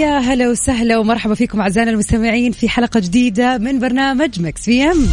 يا 0.00 0.18
هلا 0.18 0.48
وسهلا 0.48 0.98
ومرحبا 0.98 1.34
فيكم 1.34 1.60
أعزائنا 1.60 1.90
المستمعين 1.90 2.52
في 2.52 2.68
حلقة 2.68 3.00
جديدة 3.00 3.58
من 3.58 3.78
برنامج 3.78 4.40
Mix 4.40 4.66
PM. 4.66 5.06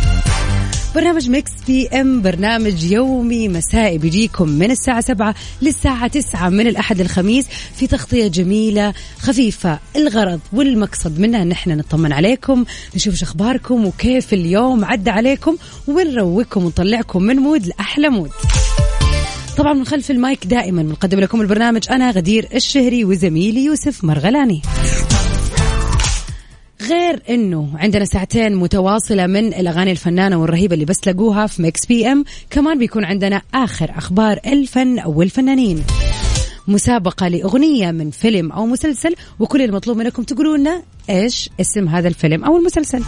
برنامج 0.96 1.30
Mix 1.30 1.52
PM 1.68 2.22
برنامج 2.22 2.84
يومي 2.84 3.48
مسائي. 3.48 3.98
بيجيكم 3.98 4.50
من 4.50 4.72
الساعة 4.72 5.02
سبعة 5.02 5.36
للساعة 5.62 6.08
تسعة 6.08 6.50
من 6.50 6.68
الأحد 6.68 7.02
للخميس 7.02 7.48
في 7.76 7.88
تغطية 7.88 8.28
جميلة 8.28 8.94
خفيفة 9.20 9.80
الغرض 9.96 10.40
والمقصد 10.54 11.20
منها 11.20 11.42
أن 11.42 11.52
إحنا 11.52 11.76
نطمن 11.76 12.14
عليكم 12.14 12.66
نشوف 12.96 13.14
إيش 13.14 13.24
أخباركم 13.24 13.86
وكيف 13.86 14.34
اليوم 14.34 14.86
عدى 14.86 15.10
عليكم 15.10 15.58
ونروقكم 15.88 16.66
ونطلعكم 16.66 17.24
من 17.24 17.36
mood 17.36 17.68
لأحلى 17.68 18.10
mood. 18.10 18.32
طبعا 19.58 19.74
من 19.74 19.86
خلف 19.86 20.12
المايك 20.12 20.48
دائما 20.48 20.84
بنقدم 20.84 21.20
لكم 21.20 21.42
البرنامج. 21.42 21.90
أنا 21.92 22.12
غدير 22.12 22.48
الشهري 22.56 23.06
وزميلي 23.06 23.64
يوسف 23.66 24.04
مرغلاني. 24.04 24.62
غير 26.82 27.24
إنه 27.30 27.70
عندنا 27.76 28.06
ساعتين 28.06 28.56
متواصلة 28.56 29.28
من 29.28 29.54
الأغاني 29.54 29.92
الفنانة 29.92 30.42
والرهيبة 30.42 30.74
اللي 30.74 30.86
بس 30.86 31.00
تلاقوها 31.00 31.48
في 31.48 31.62
Mix 31.62 31.86
PM. 31.86 32.24
كمان 32.50 32.80
بيكون 32.80 33.06
عندنا 33.06 33.42
آخر 33.54 33.92
أخبار 33.98 34.40
الفن 34.48 35.00
أو 35.00 35.22
الفنانين 35.22 35.84
مسابقة 36.68 37.28
لأغنية 37.28 37.92
من 37.92 38.12
فيلم 38.12 38.52
أو 38.52 38.66
مسلسل 38.66 39.16
وكل 39.40 39.62
المطلوب 39.62 39.98
منكم 39.98 40.24
تقولوا 40.24 40.58
لنا 40.58 40.84
إيش 41.10 41.50
اسم 41.62 41.88
هذا 41.88 42.08
الفيلم 42.08 42.44
أو 42.44 42.58
المسلسل. 42.58 43.04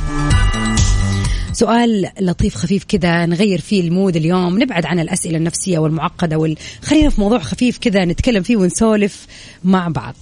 سؤال 1.54 2.10
لطيف 2.20 2.56
خفيف 2.56 2.84
كذا 2.84 3.26
نغير 3.26 3.62
فيه 3.62 3.82
ال 3.82 3.88
mood 3.88 4.16
اليوم 4.16 4.60
نبعد 4.64 4.86
عن 4.86 5.00
الأسئلة 5.00 5.38
النفسية 5.38 5.80
والمعقدة 5.80 6.38
وال... 6.38 6.58
خلينا 6.82 7.10
في 7.10 7.22
موضوع 7.22 7.40
خفيف 7.40 7.78
كذا 7.78 8.06
نتكلم 8.06 8.44
فيه 8.44 8.58
ونسولف 8.58 9.28
مع 9.64 9.88
بعض. 9.88 10.16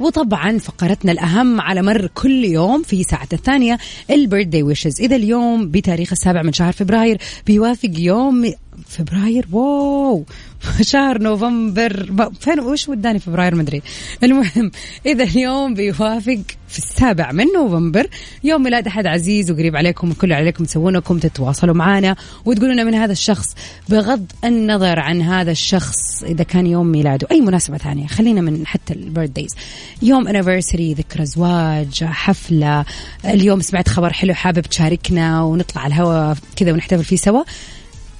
وطبعا 0.00 0.58
فقرتنا 0.58 1.12
الأهم 1.12 1.60
على 1.60 1.82
مر 1.82 2.06
كل 2.14 2.44
يوم 2.44 2.82
في 2.82 3.02
ساعة 3.02 3.28
الثانية 3.32 3.78
البيرثدي 4.10 4.62
ويشز. 4.62 5.00
إذا 5.00 5.16
اليوم 5.16 5.70
بتاريخ 5.70 6.12
السابع 6.12 6.42
من 6.42 6.52
شهر 6.52 6.72
فبراير 6.72 7.18
بيوافق 7.46 7.90
يوم 7.98 8.52
فبراير 8.92 9.46
واو! 9.52 10.24
شهر 10.80 11.22
نوفمبر 11.22 12.30
فين 12.40 12.60
وش 12.60 12.88
وداني 12.88 13.18
فبراير؟ 13.18 13.54
مدري 13.54 13.82
المهم 14.22 14.70
إذا 15.06 15.24
اليوم 15.24 15.74
بيوافق 15.74 16.40
في 16.68 16.78
السابع 16.78 17.32
من 17.32 17.44
نوفمبر 17.54 18.06
يوم 18.44 18.62
ميلاد 18.62 18.86
أحد 18.86 19.06
عزيز 19.06 19.50
وقريب 19.50 19.76
عليكم 19.76 20.10
وكل 20.10 20.24
اللي 20.24 20.34
عليكم 20.34 20.64
تسوونكم 20.64 21.18
تتواصلوا 21.18 21.74
معنا 21.74 22.16
وتقولوا 22.44 22.74
لنا 22.74 22.84
من 22.84 22.94
هذا 22.94 23.12
الشخص 23.12 23.54
بغض 23.88 24.26
النظر 24.44 24.98
عن 24.98 25.22
هذا 25.22 25.50
الشخص 25.50 26.22
إذا 26.22 26.44
كان 26.44 26.66
يوم 26.66 26.86
ميلاده. 26.86 27.26
أي 27.30 27.40
مناسبة 27.40 27.76
ثانية 27.76 28.06
خلينا 28.06 28.40
من 28.40 28.66
حتى 28.66 28.94
ال 28.94 29.00
birthdays 29.00 29.54
يوم 30.02 30.28
anniversary 30.28 30.94
ذكرى 30.94 31.26
زواج 31.26 32.04
حفلة. 32.04 32.84
اليوم 33.24 33.60
سمعت 33.60 33.88
خبر 33.88 34.12
حلو 34.12 34.34
حابب 34.34 34.62
تشاركنا 34.62 35.42
ونطلع 35.42 35.82
على 35.82 35.94
الهواء 35.94 36.36
كذا 36.56 36.72
ونحتفل 36.72 37.04
فيه 37.04 37.16
سوا. 37.16 37.42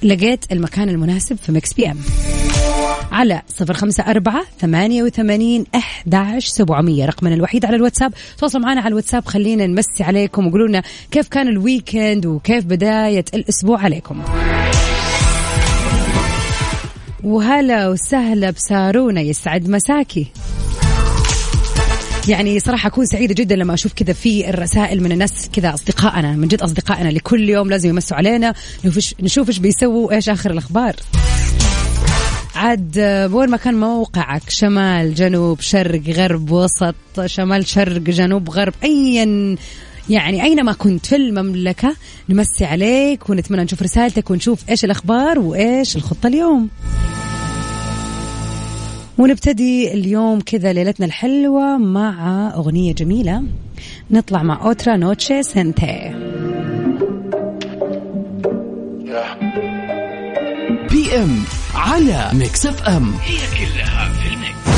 لقيت 0.04 0.44
المكان 0.52 0.88
المناسب 0.88 1.36
في 1.36 1.52
Mix 1.52 1.72
PM. 1.72 1.98
على 3.12 3.42
صفر 3.48 3.74
خمسة 3.74 4.02
أربعة 4.02 4.44
ثمانية 4.60 5.02
وثمانين 5.02 5.64
أحداش 5.74 6.46
سبعمية. 6.46 7.06
رقمنا 7.06 7.34
الوحيد 7.34 7.64
على 7.64 7.76
الواتساب. 7.76 8.14
تواصلوا 8.38 8.62
معنا 8.62 8.80
على 8.80 8.88
الواتساب. 8.88 9.26
خلينا 9.26 9.66
نمسي 9.66 10.02
عليكم 10.02 10.46
وقولوا 10.46 10.68
لنا 10.68 10.82
كيف 11.10 11.28
كان 11.28 11.48
الويكند 11.48 12.26
وكيف 12.26 12.64
بداية 12.64 13.24
الأسبوع 13.34 13.80
عليكم. 13.80 14.22
وهلا 17.24 17.88
وسهلا 17.88 18.50
بسارونا 18.50 19.20
يسعد 19.20 19.68
مساكي. 19.68 20.26
يعني 22.28 22.60
صراحة 22.60 22.86
أكون 22.86 23.06
سعيدة 23.06 23.34
جدا 23.34 23.56
لما 23.56 23.74
أشوف 23.74 23.92
كذا 23.92 24.12
في 24.12 24.50
الرسائل 24.50 25.02
من 25.02 25.12
الناس 25.12 25.48
كذا 25.52 25.74
أصدقائنا 25.74 26.32
من 26.32 26.48
جد 26.48 26.62
أصدقائنا 26.62 27.08
اللي 27.08 27.20
كل 27.20 27.48
يوم 27.48 27.70
لازم 27.70 27.88
يمسوا 27.88 28.16
علينا 28.16 28.54
نشوف 29.20 29.48
إيش 29.48 29.58
بيسووا 29.58 30.12
إيش 30.12 30.28
آخر 30.28 30.50
الأخبار. 30.50 30.96
عاد 32.54 32.98
وين 33.32 33.50
ما 33.50 33.56
كان 33.56 33.80
موقعك 33.80 34.50
شمال 34.50 35.14
جنوب 35.14 35.60
شرق 35.60 36.02
غرب 36.08 36.50
وسط 36.50 36.94
شمال 37.26 37.66
شرق 37.66 38.02
جنوب 38.02 38.50
غرب 38.50 38.74
أيا 38.84 39.56
يعني 40.08 40.42
أينما 40.42 40.72
كنت 40.72 41.06
في 41.06 41.16
المملكة 41.16 41.96
نمسي 42.28 42.64
عليك 42.64 43.30
ونتمنى 43.30 43.62
نشوف 43.62 43.82
رسالتك 43.82 44.30
ونشوف 44.30 44.70
إيش 44.70 44.84
الأخبار 44.84 45.38
وإيش 45.38 45.96
الخطة 45.96 46.26
اليوم. 46.26 46.68
ونبتدي 49.18 49.92
اليوم 49.92 50.40
كذا 50.40 50.72
ليلتنا 50.72 51.06
الحلوة 51.06 51.78
مع 51.78 52.48
أغنية 52.54 52.94
جميلة. 52.94 53.42
نطلع 54.10 54.42
مع 54.42 54.64
Otra 54.64 54.96
Noche 54.96 55.42
Sin 55.42 55.78
Ti. 55.78 56.14
PM 60.90 61.42
على 61.74 62.30
Mix 62.32 62.66
FM. 62.66 63.12
هي 63.12 63.38
كلها 63.58 64.12
في 64.12 64.28
ال 64.34 64.42
mix. 64.42 64.72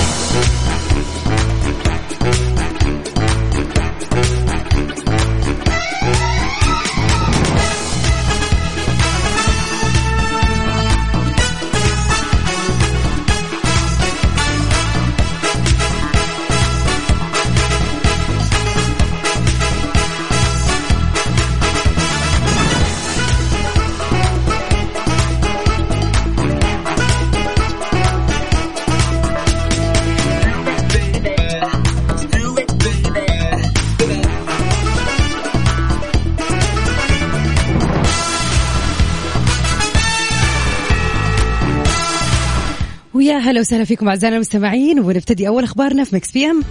هلا 43.44 43.60
وسهلا 43.60 43.84
فيكم 43.84 44.08
أعزائنا 44.08 44.36
المستمعين 44.36 45.00
ونبتدي 45.00 45.48
أول 45.48 45.64
أخبارنا 45.64 46.04
في 46.04 46.16
Mix 46.16 46.32
PM 46.32 46.62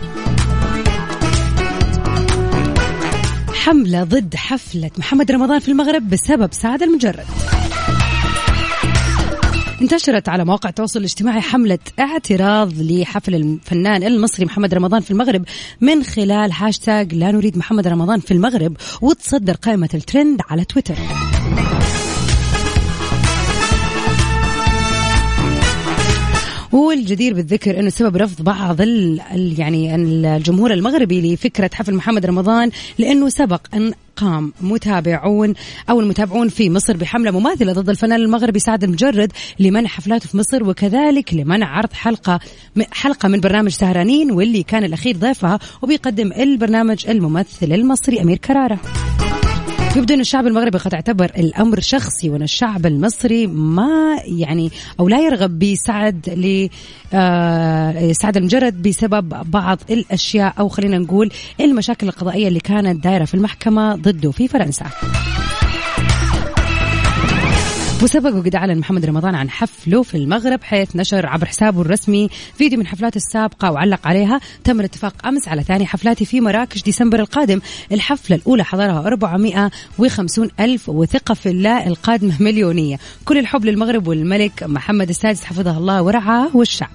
حملة 3.54 4.04
ضد 4.04 4.36
حفلة 4.36 4.92
محمد 4.98 5.32
رمضان 5.32 5.60
في 5.60 5.68
المغرب 5.68 6.10
بسبب 6.10 6.54
سعد 6.54 6.84
المجرد. 6.84 7.26
انتشرت 9.82 10.30
على 10.30 10.46
مواقع 10.46 10.70
التواصل 10.70 11.00
الاجتماعي 11.00 11.42
حملة 11.42 11.80
اعتراض 12.00 12.74
لحفل 12.82 13.36
الفنان 13.36 14.04
المصري 14.04 14.46
محمد 14.46 14.74
رمضان 14.74 15.02
في 15.02 15.12
المغرب 15.12 15.46
من 15.82 16.04
خلال 16.04 16.52
هاشتاج 16.54 17.16
لا 17.16 17.32
نريد 17.32 17.58
محمد 17.58 17.88
رمضان 17.88 18.20
في 18.20 18.32
المغرب 18.32 18.78
وتصدر 19.02 19.54
قائمة 19.54 19.90
الترند 19.94 20.42
على 20.50 20.66
تويتر. 20.66 20.96
والجدير 26.74 27.34
بالذكر 27.34 27.80
إنه 27.80 27.90
سبب 27.90 28.18
رفض 28.18 28.42
بعض 28.42 28.82
ال 28.82 29.22
يعني 29.58 29.96
الجمهور 29.96 30.74
المغربي 30.74 31.34
لفكرة 31.34 31.70
حفل 31.74 31.96
محمد 31.96 32.26
رمضان 32.26 32.72
لأنه 32.98 33.30
سبق 33.30 33.62
أن 33.74 33.94
قام 34.16 34.54
متابعون 34.62 35.54
أو 35.90 36.00
المتابعون 36.00 36.50
في 36.50 36.70
مصر 36.70 36.98
بحملة 36.98 37.40
مماثلة 37.40 37.74
ضد 37.74 37.90
الفنان 37.90 38.22
المغربي 38.22 38.60
سعد 38.60 38.84
المجرد 38.84 39.32
لمنع 39.60 39.88
حفلاته 39.88 40.28
في 40.30 40.38
مصر 40.38 40.70
وكذلك 40.70 41.34
لمنع 41.34 41.78
عرض 41.78 41.94
حلقة 41.94 42.40
حلقة 42.92 43.30
من 43.30 43.40
برنامج 43.40 43.72
سهرانين 43.72 44.32
واللي 44.32 44.64
كان 44.64 44.84
الأخير 44.84 45.18
ضيفها 45.18 45.60
وبيقدم 45.82 46.32
البرنامج 46.32 47.08
الممثل 47.08 47.74
المصري 47.74 48.22
أمير 48.22 48.38
كرارة. 48.38 48.80
يبدو 49.96 50.14
أن 50.14 50.20
الشعب 50.20 50.48
المغربي 50.48 50.78
قد 50.78 50.94
اعتبر 50.94 51.26
الأمر 51.26 51.80
شخصي 51.80 52.30
وأن 52.30 52.42
الشعب 52.42 52.86
المصري 52.86 53.48
ما 53.48 54.18
يعني 54.26 54.72
أو 55.00 55.08
لا 55.08 55.20
يرغب 55.20 55.60
بسعد 55.60 56.30
ل 56.30 56.70
آه، 57.14 58.12
سعد 58.12 58.38
المجرد 58.38 58.82
بسبب 58.82 59.52
بعض 59.52 59.80
الأشياء 59.90 60.54
أو 60.60 60.70
خلينا 60.70 60.98
نقول 60.98 61.32
المشاكل 61.62 62.08
القضائية 62.08 62.48
اللي 62.48 62.60
كانت 62.60 63.04
دايرة 63.04 63.26
في 63.26 63.34
المحكمة 63.34 63.96
ضده 63.96 64.32
في 64.32 64.48
فرنسا. 64.48 64.86
وسبق 68.04 68.36
وقد 68.36 68.56
أعلن 68.56 68.80
محمد 68.80 69.06
رمضان 69.06 69.36
عن 69.36 69.50
حفله 69.50 70.04
في 70.04 70.18
المغرب 70.18 70.64
حيث 70.64 70.96
نشر 70.96 71.26
عبر 71.26 71.46
حسابه 71.46 71.82
الرسمي 71.82 72.30
فيديو 72.58 72.80
من 72.80 72.88
حفلاته 72.88 73.18
السابقة 73.18 73.72
وعلق 73.72 74.08
عليها. 74.08 74.40
تم 74.64 74.80
الاتفاق 74.80 75.28
أمس 75.28 75.48
على 75.48 75.64
ثاني 75.64 75.86
حفلاتي 75.86 76.26
في 76.26 76.42
مراكش 76.42 76.84
ديسمبر 76.84 77.20
القادم. 77.20 77.62
الحفلة 77.92 78.36
الأولى 78.36 78.64
حضرها 78.64 79.08
450 79.08 80.50
ألف 80.60 80.90
وثقة 80.90 81.34
في 81.34 81.50
الله 81.50 81.88
القادمة 81.88 82.34
مليونية. 82.40 83.00
كل 83.26 83.38
الحب 83.38 83.66
للمغرب 83.66 84.08
والملك 84.08 84.64
محمد 84.64 85.10
السادس 85.10 85.44
حفظه 85.44 85.78
الله 85.78 86.02
ورعاه 86.02 86.50
والشعب. 86.54 86.92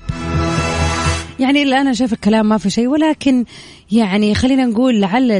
يعني 1.38 1.62
الآن 1.62 1.80
أنا 1.80 1.92
شايف 1.92 2.12
الكلام 2.12 2.48
ما 2.48 2.58
في 2.58 2.70
شيء 2.70 2.86
ولكن 2.86 3.44
يعني 3.92 4.34
خلينا 4.34 4.66
نقول 4.66 5.00
لعل 5.00 5.32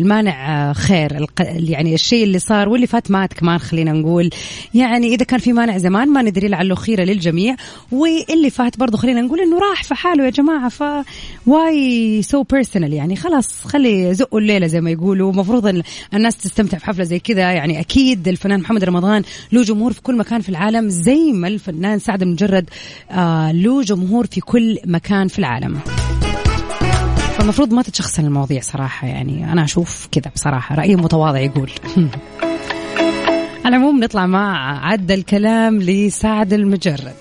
المانع 0.00 0.72
خير 0.72 1.26
يعني 1.40 1.94
الشيء 1.94 2.24
اللي 2.24 2.38
صار 2.38 2.68
واللي 2.68 2.86
فات 2.86 3.10
مات 3.10 3.32
كمان 3.32 3.58
خلينا 3.58 3.92
نقول. 3.92 4.30
يعني 4.74 5.14
إذا 5.14 5.24
كان 5.24 5.38
في 5.38 5.52
مانع 5.52 5.78
زمان 5.78 6.08
ما 6.08 6.22
ندري 6.22 6.48
لعله 6.48 6.74
خيرة 6.74 7.02
للجميع 7.04 7.56
واللي 7.92 8.50
فات 8.50 8.78
برضو 8.78 8.96
خلينا 8.96 9.20
نقول 9.20 9.40
إنه 9.40 9.58
راح 9.58 9.84
في 9.84 9.94
حاله 9.94 10.24
يا 10.24 10.30
جماعة 10.30 10.68
ف 10.68 10.84
why 11.46 12.22
so 12.22 12.42
personal 12.42 12.92
يعني 12.92 13.16
خلاص 13.16 13.64
خلي 13.64 14.14
زقوا 14.14 14.40
الليلة 14.40 14.66
زي 14.66 14.80
ما 14.80 14.90
يقولوا. 14.90 15.32
المفروض 15.32 15.82
الناس 16.14 16.36
تستمتع 16.36 16.78
في 16.78 16.86
حفلة 16.86 17.04
زي 17.04 17.18
كذا 17.18 17.40
يعني 17.52 17.80
أكيد 17.80 18.28
الفنان 18.28 18.60
محمد 18.60 18.84
رمضان 18.84 19.22
له 19.52 19.62
جمهور 19.62 19.92
في 19.92 20.02
كل 20.02 20.16
مكان 20.16 20.40
في 20.40 20.48
العالم 20.48 20.88
زي 20.88 21.32
ما 21.32 21.48
الفنان 21.48 21.98
سعد 21.98 22.22
المجرد 22.22 22.70
آه 23.10 23.52
له 23.52 23.82
جمهور 23.82 24.26
في 24.26 24.40
كل 24.40 24.78
مكان 24.86 25.28
في 25.28 25.38
العالم. 25.38 25.80
فالمفروض 27.46 27.72
ما 27.72 27.82
تتشخصن 27.82 28.24
المواضيع 28.24 28.60
صراحة 28.60 29.06
يعني 29.06 29.52
أنا 29.52 29.64
أشوف 29.64 30.08
كذا 30.12 30.30
بصراحة 30.34 30.74
رأيي 30.74 30.96
متواضع 30.96 31.38
يقول. 31.38 31.70
على 33.64 33.76
العموم 33.76 34.04
نطلع 34.04 34.26
مع 34.26 34.78
عدى 34.86 35.14
الكلام 35.14 35.82
لسعد 35.82 36.52
المجرد. 36.52 37.14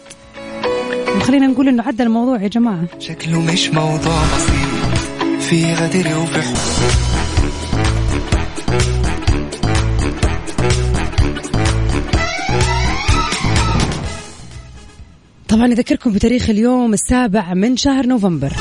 وخلينا 1.17 1.47
نقول 1.47 1.67
إنه 1.67 1.83
عدى 1.83 2.03
الموضوع 2.03 2.41
يا 2.41 2.47
جماعة. 2.47 2.85
شكله 2.99 3.41
مش 3.41 3.69
موضوع 3.69 4.23
بسيط. 4.35 5.41
في 5.41 5.73
غدر 5.73 6.17
وفي 6.17 6.41
حب. 6.41 6.55
طبعا 15.47 15.65
أذكركم 15.65 16.13
بتاريخ 16.13 16.49
اليوم 16.49 16.93
السابع 16.93 17.53
من 17.53 17.77
شهر 17.77 18.07
نوفمبر. 18.07 18.53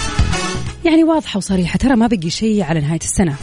يعني 0.85 1.05
واضحة 1.05 1.37
وصريحة. 1.37 1.77
ترى 1.77 1.97
ما 1.97 2.07
بقي 2.07 2.31
شيء 2.31 2.63
على 2.63 2.81
نهاية 2.81 3.01
السنة. 3.01 3.37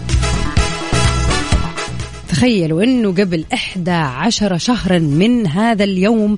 تخيلوا 2.30 2.84
إنه 2.84 3.10
قبل 3.10 3.46
11 3.54 4.58
شهرا 4.58 5.00
من 5.00 5.48
هذا 5.48 5.84
اليوم 5.84 6.38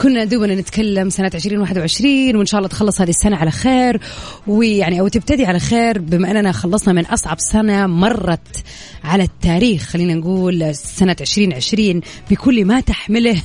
كنا 0.00 0.24
دوبنا 0.24 0.54
نتكلم 0.54 1.10
سنة 1.10 1.30
2021 1.34 2.36
وإن 2.36 2.46
شاء 2.46 2.58
الله 2.58 2.68
تخلص 2.68 3.00
هذه 3.00 3.10
السنة 3.10 3.36
على 3.36 3.50
خير. 3.50 4.00
ويعني 4.46 5.00
أو 5.00 5.08
تبتدي 5.08 5.46
على 5.46 5.58
خير 5.58 5.98
بما 5.98 6.30
أننا 6.30 6.52
خلصنا 6.52 6.94
من 6.94 7.06
أصعب 7.06 7.40
سنة 7.40 7.86
مرت 7.86 8.64
على 9.04 9.22
التاريخ. 9.22 9.82
خلينا 9.82 10.14
نقول 10.14 10.74
سنة 10.74 11.16
2020 11.20 12.00
بكل 12.30 12.64
ما 12.64 12.80
تحمله 12.80 13.42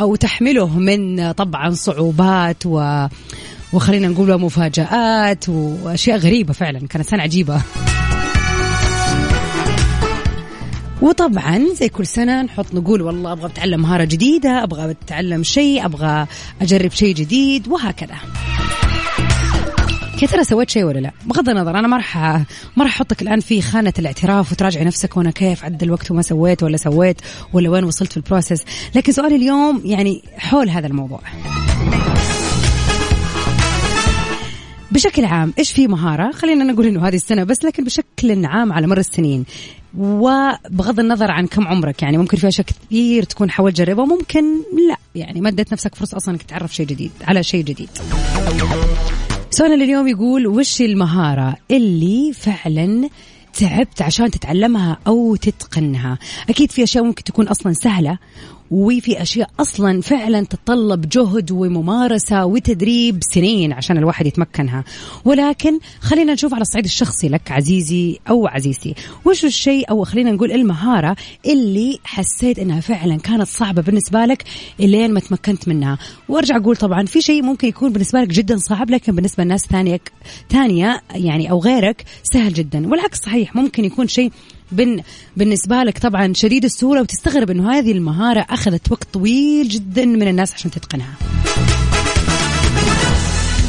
أو 0.00 0.16
تحمله 0.16 0.78
من 0.78 1.32
طبعا 1.32 1.70
صعوبات 1.70 2.66
و 2.66 3.06
وخلينا 3.72 4.08
نقول 4.08 4.40
مفاجآت 4.40 5.48
وأشياء 5.48 6.18
غريبة 6.18 6.52
فعلا 6.52 6.78
كانت 6.78 7.06
سنة 7.06 7.22
عجيبة 7.22 7.62
وطبعا 11.02 11.66
زي 11.74 11.88
كل 11.88 12.06
سنة 12.06 12.42
نحط 12.42 12.74
نقول 12.74 13.02
والله 13.02 13.32
أبغى 13.32 13.46
أتعلم 13.46 13.82
مهارة 13.82 14.04
جديدة 14.04 14.62
أبغى 14.62 14.90
أتعلم 14.90 15.42
شيء 15.42 15.84
أبغى 15.84 16.26
أجرب 16.62 16.90
شيء 16.90 17.14
جديد 17.14 17.68
وهكذا 17.68 18.14
يا 20.22 20.26
ترى 20.26 20.44
سويت 20.44 20.70
شيء 20.70 20.84
ولا 20.84 20.98
لا؟ 20.98 21.10
بغض 21.26 21.48
النظر 21.48 21.78
أنا 21.78 21.88
ما 21.88 21.96
راح 21.96 22.16
ما 22.76 22.84
راح 22.84 22.94
أحطك 22.96 23.22
الآن 23.22 23.40
في 23.40 23.62
خانة 23.62 23.92
الاعتراف 23.98 24.52
وتراجع 24.52 24.82
نفسك 24.82 25.16
وأنا 25.16 25.30
كيف 25.30 25.64
عدى 25.64 25.84
الوقت 25.84 26.10
وما 26.10 26.22
سويت 26.22 26.62
ولا 26.62 26.76
سويت 26.76 27.20
ولا 27.52 27.70
وين 27.70 27.84
وصلت 27.84 28.10
في 28.10 28.16
البروسيس، 28.16 28.62
لكن 28.94 29.12
سؤالي 29.12 29.36
اليوم 29.36 29.82
يعني 29.84 30.22
حول 30.38 30.70
هذا 30.70 30.86
الموضوع. 30.86 31.20
بشكل 34.92 35.24
عام 35.24 35.52
إيش 35.58 35.72
في 35.72 35.88
مهارة؟ 35.88 36.32
خلينا 36.32 36.64
نقول 36.64 36.86
إنه 36.86 37.08
هذه 37.08 37.14
السنة 37.14 37.44
بس 37.44 37.64
لكن 37.64 37.84
بشكل 37.84 38.44
عام 38.44 38.72
على 38.72 38.86
مر 38.86 38.98
السنين. 38.98 39.44
وبغض 39.98 41.00
النظر 41.00 41.30
عن 41.30 41.46
كم 41.46 41.68
عمرك 41.68 42.02
يعني 42.02 42.18
ممكن 42.18 42.36
في 42.36 42.48
أشياء 42.48 42.66
كثير 42.66 43.22
تكون 43.22 43.50
حاولت 43.50 43.76
تجربها 43.76 44.04
وممكن 44.04 44.44
لا. 44.88 44.96
يعني 45.14 45.40
ما 45.40 45.48
اديت 45.48 45.72
نفسك 45.72 45.94
فرصة 45.94 46.16
أصلا 46.16 46.34
إنك 46.34 46.42
تعرف 46.42 46.74
شيء 46.74 46.86
جديد 46.86 47.10
على 47.22 47.42
شيء 47.42 47.64
جديد. 47.64 47.88
سؤالنا 49.50 49.84
اليوم 49.84 50.08
يقول 50.08 50.46
وش 50.46 50.80
المهارة 50.80 51.56
اللي 51.70 52.32
فعلا 52.32 53.08
تعبت 53.54 54.02
عشان 54.02 54.30
تتعلمها 54.30 54.98
أو 55.06 55.36
تتقنها؟ 55.36 56.18
أكيد 56.48 56.70
في 56.72 56.82
أشياء 56.82 57.04
ممكن 57.04 57.24
تكون 57.24 57.48
أصلا 57.48 57.72
سهلة 57.72 58.18
وفي 58.72 59.22
أشياء 59.22 59.50
أصلا 59.60 60.00
فعلا 60.00 60.44
تتطلب 60.44 61.08
جهد 61.08 61.50
وممارسة 61.52 62.44
وتدريب 62.44 63.18
سنين 63.22 63.72
عشان 63.72 63.98
الواحد 63.98 64.26
يتمكنها. 64.26 64.84
ولكن 65.24 65.78
خلينا 66.00 66.32
نشوف 66.32 66.54
على 66.54 66.62
الصعيد 66.62 66.84
الشخصي 66.84 67.28
لك 67.28 67.50
عزيزي 67.50 68.18
أو 68.28 68.46
عزيزتي. 68.46 68.94
وش 69.24 69.44
الشيء 69.44 69.90
أو 69.90 70.04
خلينا 70.04 70.32
نقول 70.32 70.52
المهارة 70.52 71.16
اللي 71.46 71.98
حسيت 72.04 72.58
إنها 72.58 72.80
فعلا 72.80 73.16
كانت 73.16 73.46
صعبة 73.46 73.82
بالنسبة 73.82 74.24
لك 74.24 74.44
إلين 74.80 75.12
ما 75.12 75.20
تمكنت 75.20 75.68
منها؟ 75.68 75.98
وأرجع 76.28 76.56
أقول 76.56 76.76
طبعا 76.76 77.06
في 77.06 77.20
شيء 77.20 77.42
ممكن 77.42 77.68
يكون 77.68 77.92
بالنسبة 77.92 78.20
لك 78.20 78.28
جدا 78.28 78.56
صعب 78.56 78.90
لكن 78.90 79.14
بالنسبة 79.14 79.44
لناس 79.44 79.66
ثانية 79.66 80.00
ثانية 80.50 81.02
يعني 81.14 81.50
أو 81.50 81.58
غيرك 81.58 82.04
سهل 82.22 82.52
جدا. 82.52 82.88
والعكس 82.88 83.18
صحيح 83.18 83.56
ممكن 83.56 83.84
يكون 83.84 84.08
شيء 84.08 84.32
بن 84.72 85.00
بالنسبة 85.36 85.76
لك 85.82 85.98
طبعا 85.98 86.32
شديد 86.32 86.64
السهولة 86.64 87.00
وتستغرب 87.00 87.50
أنه 87.50 87.72
هذه 87.72 87.92
المهارة 87.92 88.46
أخذت 88.50 88.92
وقت 88.92 89.08
طويل 89.12 89.68
جدا 89.68 90.04
من 90.04 90.28
الناس 90.28 90.54
عشان 90.54 90.70
تتقنها. 90.70 91.41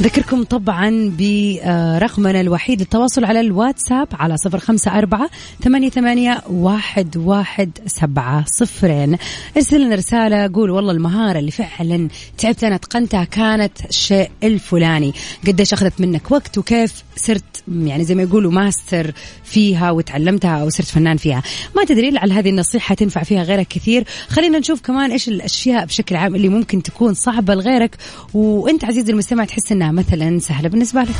ذكركم 0.03 0.43
طبعا 0.43 1.13
برقمنا 1.19 2.41
الوحيد 2.41 2.79
للتواصل 2.79 3.25
على 3.25 3.39
الواتساب 3.39 4.07
على 4.13 4.37
صفر 4.37 4.59
خمسة 4.59 4.97
أربعة 4.97 5.29
ثمانية, 5.63 5.89
ثمانية 5.89 6.41
واحد, 6.49 7.17
واحد 7.17 7.71
سبعة 7.85 8.45
صفرين. 8.47 9.17
ارسل 9.57 9.81
لنا 9.85 9.95
رسالة 9.95 10.51
قول 10.53 10.69
والله 10.69 10.91
المهارة 10.91 11.39
اللي 11.39 11.51
فعلا 11.51 12.07
تعبت 12.37 12.63
أنا 12.63 12.75
اتقنتها 12.75 13.23
كانت 13.23 13.71
الشيء 13.89 14.29
الفلاني. 14.43 15.13
قديش 15.47 15.73
أخذت 15.73 16.01
منك 16.01 16.31
وقت 16.31 16.57
وكيف 16.57 17.03
صرت 17.15 17.63
يعني 17.73 18.03
زي 18.03 18.15
ما 18.15 18.23
يقولوا 18.23 18.51
ماستر 18.51 19.13
فيها 19.43 19.91
وتعلمتها 19.91 20.61
أو 20.61 20.69
صرت 20.69 20.87
فنان 20.87 21.17
فيها. 21.17 21.43
ما 21.75 21.83
تدري 21.83 22.11
لعل 22.11 22.31
هذه 22.31 22.49
النصيحة 22.49 22.95
تنفع 22.95 23.23
فيها 23.23 23.43
غيرك 23.43 23.67
كثير. 23.67 24.03
خلينا 24.27 24.59
نشوف 24.59 24.81
كمان 24.81 25.11
إيش 25.11 25.27
الأشياء 25.27 25.85
بشكل 25.85 26.15
عام 26.15 26.35
اللي 26.35 26.49
ممكن 26.49 26.83
تكون 26.83 27.13
صعبة 27.13 27.55
لغيرك. 27.55 27.97
وأنت 28.33 28.85
عزيزي 28.85 29.11
المستمع 29.11 29.45
تحس 29.45 29.71
إنها 29.71 29.92
مثلا 29.93 30.39
سهلة 30.39 30.69
بالنسبة 30.69 31.01
لك 31.01 31.15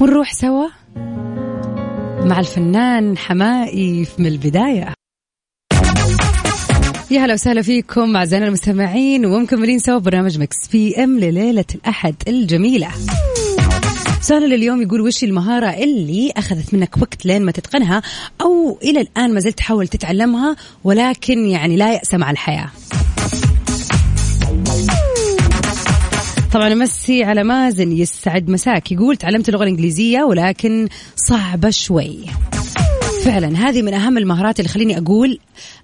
ونروح 0.00 0.32
سوا 0.32 0.66
مع 2.26 2.38
الفنان 2.38 3.18
حماقي 3.18 4.06
من 4.18 4.26
البداية 4.26 4.94
يا 7.10 7.20
هلا 7.20 7.34
وسهلا 7.34 7.62
فيكم 7.62 8.16
أعزائنا 8.16 8.46
المستمعين 8.46 9.26
ومكملين 9.26 9.78
سوا 9.78 9.98
برنامج 9.98 10.38
Mix 10.38 10.68
PM 10.72 11.18
لليلة 11.18 11.64
الأحد 11.74 12.14
الجميلة. 12.28 12.88
سؤال 14.26 14.42
لليوم 14.42 14.82
يقول 14.82 15.00
وش 15.00 15.24
المهارة 15.24 15.66
اللي 15.66 16.32
أخذت 16.36 16.74
منك 16.74 16.96
وقت 16.96 17.26
لين 17.26 17.42
ما 17.42 17.52
تتقنها 17.52 18.02
أو 18.40 18.78
إلى 18.82 19.00
الآن 19.00 19.34
ما 19.34 19.40
زلت 19.40 19.58
تحاول 19.58 19.88
تتعلمها 19.88 20.56
ولكن 20.84 21.46
يعني 21.48 21.76
لا 21.76 21.92
يأس 21.92 22.14
مع 22.14 22.30
الحياة؟ 22.30 22.70
طبعا 26.52 26.72
أمسي 26.72 27.24
على 27.24 27.44
مازن 27.44 27.92
يسعد 27.92 28.48
مساك. 28.48 28.92
يقول 28.92 29.16
تعلمت 29.16 29.48
اللغة 29.48 29.62
الإنجليزية 29.62 30.22
ولكن 30.22 30.88
صعبة 31.16 31.70
شوي. 31.70 32.18
فعلا 33.24 33.68
هذه 33.68 33.82
من 33.82 33.94
أهم 33.94 34.18
المهارات 34.18 34.60
اللي 34.60 34.68
خليني 34.68 34.98
أقول 34.98 35.38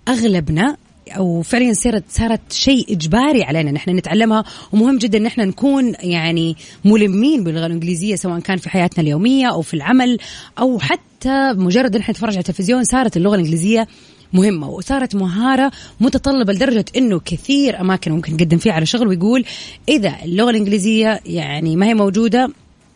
أغلبنا 0.09 0.77
أو 1.09 1.43
فعليا 1.43 1.73
صارت 1.73 2.05
صارت 2.09 2.53
شيء 2.53 2.93
إجباري 2.93 3.43
علينا. 3.43 3.71
نحن 3.71 3.91
نتعلمها 3.91 4.45
ومهم 4.73 4.99
جدا 4.99 5.19
إن 5.19 5.27
إحنا 5.27 5.45
نكون 5.45 5.95
يعني 6.01 6.57
ملمين 6.85 7.45
باللغة 7.45 7.67
الإنجليزية 7.67 8.17
سواء 8.17 8.41
كان 8.41 8.59
في 8.59 8.71
حياتنا 8.71 9.03
اليومية 9.05 9.47
أو 9.47 9.63
في 9.63 9.75
العمل 9.75 10.19
أو 10.59 10.79
حتى 10.79 11.53
مجرد 11.57 11.95
إن 11.95 12.01
إحنا 12.01 12.13
نتفرج 12.13 12.31
على 12.33 12.39
التلفزيون 12.41 12.85
صارت 12.85 13.17
اللغة 13.17 13.35
الإنجليزية 13.35 13.87
مهمة 14.33 14.69
وصارت 14.69 15.15
مهارة 15.15 15.73
متطلبة 16.01 16.53
لدرجة 16.53 16.85
إنه 16.97 17.21
كثير 17.25 17.81
أماكن 17.81 18.13
ممكن 18.13 18.35
نقدم 18.35 18.59
فيها 18.59 18.73
على 18.73 18.87
شغل 18.87 19.09
ويقول 19.09 19.45
إذا 19.89 20.15
اللغة 20.25 20.51
الإنجليزية 20.51 21.21
يعني 21.27 21.77
ما 21.77 21.87
هي 21.87 21.95
موجودة 21.95 22.51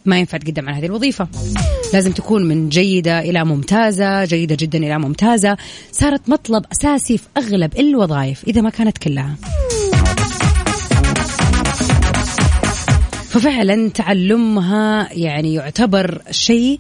ما 0.07 0.19
ينفع 0.19 0.39
تقدم 0.39 0.69
على 0.69 0.79
هذه 0.79 0.87
الوظيفة. 0.87 1.29
لازم 1.95 2.13
تكون 2.13 2.45
من 2.49 2.69
جيدة 2.69 3.21
إلى 3.21 3.45
ممتازة 3.45 4.25
جيدة 4.25 4.57
جدا 4.61 4.79
إلى 4.79 4.99
ممتازة. 4.99 5.57
صارت 5.93 6.29
مطلب 6.29 6.65
أساسي 6.73 7.19
في 7.19 7.25
أغلب 7.37 7.79
الوظائف 7.79 8.45
إذا 8.45 8.61
ما 8.61 8.71
كانت 8.71 8.99
كلها. 8.99 9.37
ففعلا 13.29 13.89
تعلمها 13.89 15.13
يعني 15.13 15.55
يعتبر 15.55 16.23
شيء 16.31 16.79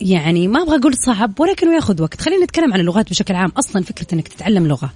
يعني 0.00 0.48
ما 0.48 0.62
أبغى 0.62 0.76
أقول 0.76 0.94
صعب 0.94 1.40
ولكنه 1.40 1.74
ياخذ 1.74 2.02
وقت. 2.02 2.20
خلينا 2.20 2.44
نتكلم 2.44 2.72
عن 2.72 2.80
اللغات 2.80 3.10
بشكل 3.10 3.34
عام. 3.34 3.52
أصلا 3.58 3.82
فكرة 3.82 4.06
إنك 4.12 4.28
تتعلم 4.28 4.66
لغة 4.66 4.92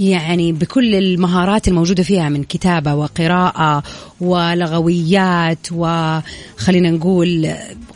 يعني 0.00 0.52
بكل 0.52 0.94
المهارات 0.94 1.68
الموجودة 1.68 2.02
فيها 2.02 2.28
من 2.28 2.44
كتابة 2.44 2.94
وقراءة 2.94 3.82
ولغويات 4.20 5.66
وخلينا 5.72 6.90
نقول 6.90 7.50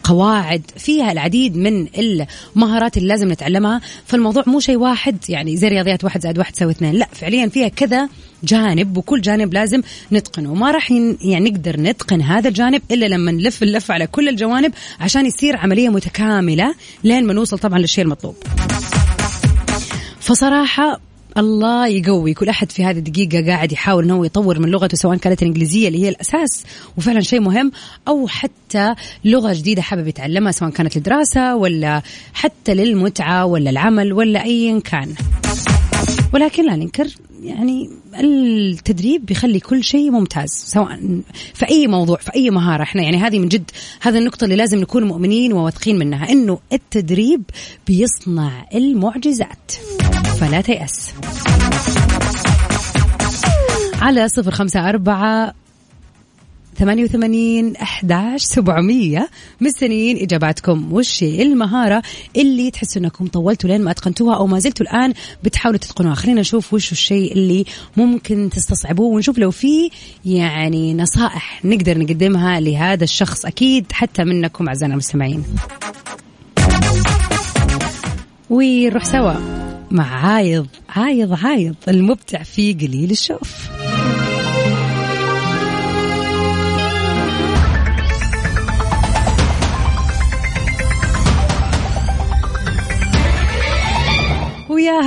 قواعد 0.05 0.63
فيها 0.77 1.13
العديد 1.13 1.57
من 1.57 1.87
المهارات 1.99 2.97
اللي 2.97 3.09
لازم 3.09 3.33
نتعلمها. 3.33 3.81
فالموضوع 4.07 4.45
مو 4.47 4.61
شيء 4.61 4.77
واحد 4.77 5.17
يعني 5.29 5.57
زي 5.57 5.69
رياضيات 5.69 6.05
واحد 6.05 6.21
زائد 6.21 6.39
واحد 6.39 6.53
تساوي 6.53 6.73
اثنين. 6.73 6.95
لا 6.95 7.09
فعليا 7.13 7.49
فيها 7.49 7.69
كذا 7.69 8.09
جانب 8.45 8.97
وكل 8.97 9.21
جانب 9.21 9.55
لازم 9.55 9.83
نتقنه. 10.13 10.53
وما 10.53 10.71
راح 10.71 10.91
يعني 10.91 11.51
نقدر 11.51 11.81
نتقن 11.81 12.23
هذا 12.23 12.49
الجانب 12.49 12.83
إلا 12.91 13.07
لما 13.07 13.33
نلف 13.33 13.63
اللفه 13.63 13.95
على 13.95 14.07
كل 14.07 14.29
الجوانب 14.29 14.73
عشان 15.01 15.27
يصير 15.27 15.57
عملية 15.57 15.89
متكاملة 15.89 16.75
لين 17.05 17.27
ما 17.27 17.33
نوصل 17.33 17.59
طبعا 17.59 17.79
للشيء 17.79 18.05
المطلوب. 18.05 18.37
فصراحة 20.21 21.01
الله 21.39 21.87
يقوي 21.87 22.35
كل 22.35 22.49
أحد 22.49 22.73
في 22.73 22.85
هذه 22.85 22.99
الدقيقة 22.99 23.47
قاعد 23.47 23.73
يحاول 23.73 24.05
إنه 24.05 24.27
يطور 24.27 24.59
من 24.59 24.69
لغته 24.69 24.97
سواء 24.97 25.17
كانت 25.17 25.43
الإنجليزية 25.43 25.89
اللي 25.89 26.03
هي 26.03 26.09
الأساس 26.09 26.65
وفعلا 26.97 27.21
شيء 27.21 27.41
مهم 27.41 27.73
أو 28.09 28.29
حتى 28.29 28.95
لغة 29.25 29.53
جديدة 29.53 29.83
حابب 29.83 30.07
يتعلمها 30.09 30.53
سواء 30.53 30.71
كانت 30.71 30.97
للدراسة 30.97 31.57
ولا 31.57 32.03
حتى 32.35 32.75
للمتعة 32.75 33.47
ولا 33.47 33.71
العمل 33.71 34.13
ولا 34.13 34.45
ايا 34.45 34.81
كان. 34.81 35.15
ولكن 36.35 36.67
لا 36.67 36.77
ننكر 36.77 37.07
يعني 37.43 37.91
التدريب 38.15 39.27
بيخلي 39.27 39.61
كل 39.61 39.85
شيء 39.85 40.11
ممتاز 40.11 40.51
سواء 40.51 41.21
في 41.55 41.69
أي 41.69 41.87
موضوع 41.87 42.17
في 42.17 42.35
أي 42.35 42.51
مهارة. 42.51 42.83
إحنا 42.83 43.03
يعني 43.03 43.17
هذه 43.17 43.39
من 43.39 43.49
جد 43.49 43.71
هذه 44.01 44.19
النقطة 44.19 44.45
اللي 44.45 44.57
لازم 44.57 44.79
نكون 44.79 45.05
مؤمنين 45.05 45.53
وواثقين 45.53 45.99
منها 45.99 46.31
إنه 46.31 46.59
التدريب 46.73 47.43
بيصنع 47.87 48.67
المعجزات. 48.75 49.73
فلا 50.41 50.61
تيأس. 50.61 51.13
على 54.03 54.29
صفر 54.29 54.51
خمسة 54.51 54.89
أربعة 54.89 55.55
ثمانية 56.81 57.05
وثمانين 57.05 57.77
أحداش 57.77 58.43
سبعمية. 58.43 59.29
مستنيين 59.61 60.17
إجاباتكم. 60.17 60.93
وش 60.93 61.23
المهارة 61.23 62.03
اللي 62.37 62.71
تحسوا 62.71 63.03
أنكم 63.03 63.27
طولتوا 63.27 63.71
لين 63.71 63.81
ما 63.81 63.91
أتقنتوها 63.91 64.37
أو 64.37 64.47
ما 64.47 64.59
زلتوا 64.59 64.87
الآن 64.87 65.15
بتحاولوا 65.45 65.79
تتقنوها؟ 65.79 66.15
خلينا 66.15 66.41
نشوف 66.41 66.75
وش 66.75 66.93
الشيء 66.93 67.33
اللي 67.33 67.65
ممكن 67.97 68.51
تستصعبوه 68.53 69.07
ونشوف 69.15 69.39
لو 69.39 69.51
في 69.51 69.91
يعني 70.25 70.95
نصائح 70.95 71.65
نقدر 71.65 71.99
نقدمها 71.99 72.61
لهذا 72.61 73.05
الشخص 73.05 73.47
أكيد 73.47 73.87
حتى 73.93 74.25
منكم 74.25 74.69
أعزائنا 74.69 74.95
المستمعين. 74.95 75.45
ونروح 78.51 79.05
سوا 79.05 79.35
مع 79.91 80.27
عايض 80.27 80.67
عايض 80.89 81.45
عايض 81.45 81.75
المبدع 81.89 82.43
في 82.43 82.73
قليل 82.73 83.11
الشوف. 83.11 83.69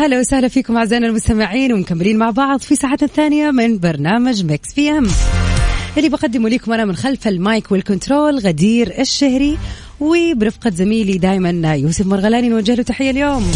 هلا 0.03 0.19
وسهلا 0.19 0.47
فيكم 0.47 0.77
أعزائنا 0.77 1.07
المستمعين 1.07 1.73
ومكملين 1.73 2.17
مع 2.17 2.29
بعض 2.29 2.59
في 2.59 2.75
ساعتنا 2.75 3.07
الثانية 3.07 3.51
من 3.51 3.79
برنامج 3.79 4.45
Mix 4.45 4.73
PM. 4.73 5.07
اللي 5.97 6.09
بقدمه 6.09 6.49
لكم 6.49 6.73
أنا 6.73 6.85
من 6.85 6.95
خلف 6.95 7.27
ال 7.27 7.38
mic 7.38 7.71
وال 7.71 7.86
control 7.86 8.39
غدير 8.39 8.99
الشهري 8.99 9.57
وبرفقة 9.99 10.69
زميلي 10.69 11.17
دائما 11.17 11.75
يوسف 11.75 12.05
مرغلاني 12.05 12.49
نوجه 12.49 12.75
له 12.75 12.83
تحية 12.83 13.09
اليوم. 13.09 13.51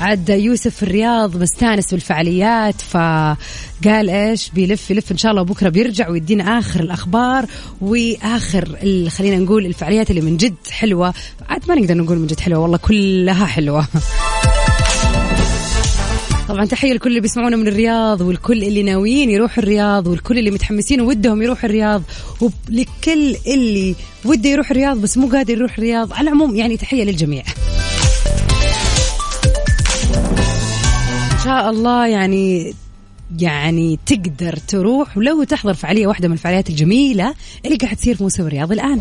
عد 0.00 0.28
يوسف 0.28 0.76
في 0.76 0.82
الرياض 0.82 1.36
مستانس 1.36 1.90
بالفعاليات 1.90 2.80
فقال 2.80 4.10
إيش؟ 4.10 4.50
بيلف 4.50 4.90
يلف 4.90 5.12
إن 5.12 5.18
شاء 5.18 5.32
الله 5.32 5.42
بكرة 5.42 5.68
بيرجع 5.68 6.08
ويدينا 6.08 6.58
آخر 6.58 6.80
الأخبار 6.80 7.46
وآخر 7.80 8.76
خلينا 9.08 9.36
نقول 9.36 9.66
الفعاليات 9.66 10.10
اللي 10.10 10.20
من 10.20 10.36
جد 10.36 10.54
حلوة. 10.70 11.14
عاد 11.48 11.62
ما 11.68 11.74
نقدر 11.74 11.94
نقول 11.94 12.18
من 12.18 12.26
جد 12.26 12.40
حلوة 12.40 12.58
والله 12.58 12.76
كلها 12.76 13.46
حلوة. 13.46 13.86
طبعا 16.48 16.64
تحية 16.64 16.92
لكل 16.92 17.08
اللي 17.10 17.20
بيسمعونا 17.20 17.56
من 17.56 17.68
الرياض 17.68 18.20
والكل 18.20 18.64
اللي 18.64 18.82
ناويين 18.82 19.30
يروحوا 19.30 19.62
الرياض 19.62 20.06
والكل 20.06 20.38
اللي 20.38 20.50
متحمسين 20.50 21.00
ودهم 21.00 21.42
يروحوا 21.42 21.64
الرياض 21.64 22.02
ولكل 22.40 23.36
اللي 23.46 23.94
وده 24.24 24.48
يروح 24.48 24.70
الرياض 24.70 24.96
بس 25.00 25.18
مو 25.18 25.28
قادر 25.28 25.54
يروح 25.54 25.78
الرياض. 25.78 26.12
على 26.12 26.28
العموم 26.28 26.56
يعني 26.56 26.76
تحية 26.76 27.04
للجميع. 27.04 27.42
إن 31.32 31.44
شاء 31.44 31.70
الله 31.70 32.06
يعني 32.06 32.74
يعني 33.38 33.98
تقدر 34.06 34.56
تروح 34.56 35.16
ولو 35.16 35.44
تحضر 35.44 35.74
فعالية 35.74 36.06
واحدة 36.06 36.28
من 36.28 36.34
الفعاليات 36.34 36.70
الجميلة 36.70 37.34
اللي 37.64 37.76
قاعد 37.76 37.96
تصير 37.96 38.16
في 38.16 38.22
موسم 38.22 38.46
الرياض 38.46 38.72
الآن. 38.72 39.00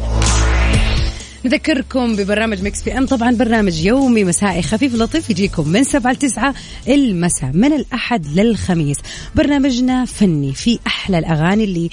نذكركم 1.45 2.15
ببرنامج 2.15 2.63
Mix 2.63 2.83
PM. 2.83 3.05
طبعا 3.05 3.31
برنامج 3.31 3.85
يومي 3.85 4.23
مسائي 4.23 4.61
خفيف 4.61 4.95
لطيف 4.95 5.29
يجيكم 5.29 5.69
من 5.69 5.83
سبعة 5.83 6.11
لتسعة 6.11 6.53
المساء 6.87 7.51
من 7.53 7.73
الأحد 7.73 8.27
للخميس. 8.27 8.97
برنامجنا 9.35 10.05
فني 10.05 10.53
في 10.53 10.79
أحلى 10.87 11.17
الأغاني 11.19 11.63
اللي 11.63 11.89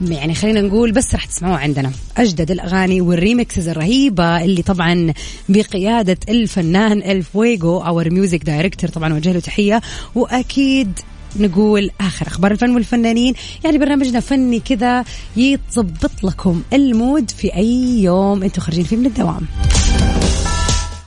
يعني 0.00 0.34
خلينا 0.34 0.60
نقول 0.60 0.92
بس 0.92 1.14
راح 1.14 1.24
تسمعوها 1.24 1.58
عندنا. 1.58 1.92
أجدد 2.16 2.50
الأغاني 2.50 3.00
وال 3.00 3.15
remixes 3.15 3.68
الرهيبة 3.68 4.44
اللي 4.44 4.62
طبعا 4.62 5.12
بقيادة 5.48 6.18
الفنان 6.28 7.02
الفويجو 7.02 7.78
أو 7.78 8.04
music 8.06 8.44
director 8.44 8.90
طبعا 8.90 9.14
وجه 9.14 9.32
له 9.32 9.40
تحية. 9.40 9.80
وأكيد 10.14 10.98
نقول 11.40 11.90
آخر 12.00 12.26
أخبار 12.26 12.50
الفن 12.50 12.74
والفنانين. 12.74 13.34
يعني 13.64 13.78
برنامجنا 13.78 14.20
فني 14.20 14.60
كذا 14.60 15.04
يتظبط 15.36 16.24
لكم 16.24 16.62
ال 16.72 16.84
mood 16.84 17.30
في 17.30 17.54
أي 17.54 18.02
يوم. 18.02 18.42
أنتم 18.42 18.62
خارجين 18.62 18.84
فيه 18.84 18.96
من 18.96 19.06
الدوام. 19.06 19.40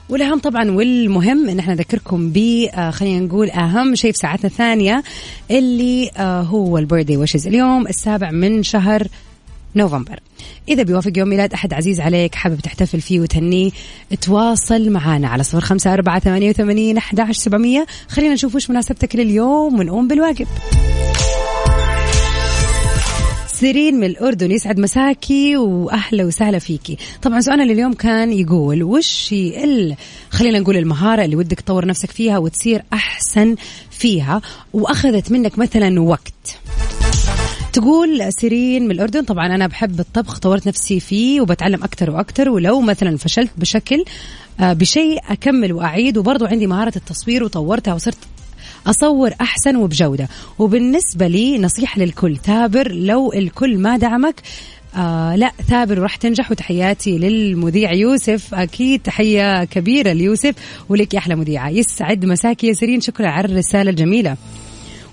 والأهم 0.08 0.38
طبعا 0.38 0.70
والمهم 0.70 1.48
إن 1.48 1.58
إحنا 1.58 1.74
نذكركم 1.74 2.30
ب 2.32 2.66
آه، 2.74 2.90
خلينا 2.90 3.26
نقول 3.26 3.50
أهم 3.50 3.94
شيء 3.94 4.12
في 4.12 4.18
ساعتنا 4.18 4.50
الثانية 4.50 5.02
اللي 5.50 6.10
آه، 6.16 6.40
هو 6.40 6.78
البيرثدي 6.78 7.16
ويشز. 7.16 7.46
اليوم 7.46 7.86
السابع 7.86 8.30
من 8.30 8.62
شهر 8.62 9.06
نوفمبر. 9.76 10.20
إذا 10.68 10.82
بيوافق 10.82 11.12
يوم 11.16 11.28
ميلاد 11.28 11.52
أحد 11.52 11.74
عزيز 11.74 12.00
عليك 12.00 12.34
حابب 12.34 12.60
تحتفل 12.60 13.00
فيه 13.00 13.20
وتهنيه 13.20 13.70
تواصل 14.20 14.90
معنا 14.90 15.28
على 15.28 15.42
صفر 15.42 15.60
خمسة 15.60 15.94
أربعة 15.94 16.18
ثمانية 16.20 16.50
وثمانين 16.50 16.96
أحد 16.96 17.32
سبعمية. 17.32 17.86
خلينا 18.08 18.34
نشوف 18.34 18.54
وش 18.54 18.70
مناسبتك 18.70 19.16
لليوم 19.16 19.78
ونقوم 19.78 20.08
بالواجب. 20.08 20.46
سيرين 23.46 23.94
من 23.94 24.04
الأردن 24.04 24.50
يسعد 24.50 24.78
مساكي 24.78 25.56
وأهلا 25.56 26.24
وسهلا 26.24 26.58
فيكي. 26.58 26.96
طبعا 27.22 27.40
سؤالنا 27.40 27.62
لليوم 27.72 27.92
كان 27.92 28.32
يقول 28.32 28.82
وش 28.82 29.32
ال... 29.32 29.96
خلينا 30.30 30.58
نقول 30.58 30.76
المهارة 30.76 31.24
اللي 31.24 31.36
ودك 31.36 31.60
تطور 31.60 31.86
نفسك 31.86 32.10
فيها 32.10 32.38
وتصير 32.38 32.82
أحسن 32.92 33.56
فيها 33.90 34.40
وأخذت 34.72 35.32
منك 35.32 35.58
مثلا 35.58 36.00
وقت؟ 36.00 36.59
تقول 37.72 38.32
سيرين 38.32 38.84
من 38.84 38.90
الأردن 38.90 39.24
طبعا 39.24 39.46
أنا 39.46 39.66
بحب 39.66 40.00
الطبخ 40.00 40.38
طورت 40.38 40.66
نفسي 40.66 41.00
فيه 41.00 41.40
وبتعلم 41.40 41.82
أكثر 41.84 42.10
وأكثر 42.10 42.50
ولو 42.50 42.80
مثلا 42.80 43.16
فشلت 43.16 43.50
بشكل 43.56 44.04
آه، 44.60 44.72
بشيء 44.72 45.18
أكمل 45.28 45.72
وأعيد 45.72 46.18
وبرضو 46.18 46.46
عندي 46.46 46.66
مهارة 46.66 46.92
التصوير 46.96 47.44
وطورتها 47.44 47.94
وصرت 47.94 48.18
أصور 48.86 49.30
أحسن 49.40 49.76
وبجودة. 49.76 50.28
وبالنسبة 50.58 51.26
لي 51.26 51.58
نصيحة 51.58 52.00
للكل 52.00 52.36
ثابر 52.36 52.92
لو 52.92 53.32
الكل 53.32 53.78
ما 53.78 53.96
دعمك 53.96 54.40
آه 54.96 55.36
لا 55.36 55.52
ثابر 55.68 56.00
وراح 56.00 56.16
تنجح 56.16 56.50
وتحياتي 56.50 57.18
للمذيع 57.18 57.92
يوسف. 57.92 58.54
أكيد 58.54 59.02
تحية 59.02 59.64
كبيرة 59.64 60.12
ليوسف 60.12 60.54
ولك 60.88 61.14
يا 61.14 61.18
أحلى 61.18 61.34
مذيعة. 61.36 61.68
يسعد 61.68 62.24
مساكي 62.24 62.66
يا 62.66 62.72
سيرين 62.72 63.00
شكرا 63.00 63.28
على 63.28 63.44
الرسالة 63.48 63.90
الجميلة. 63.90 64.36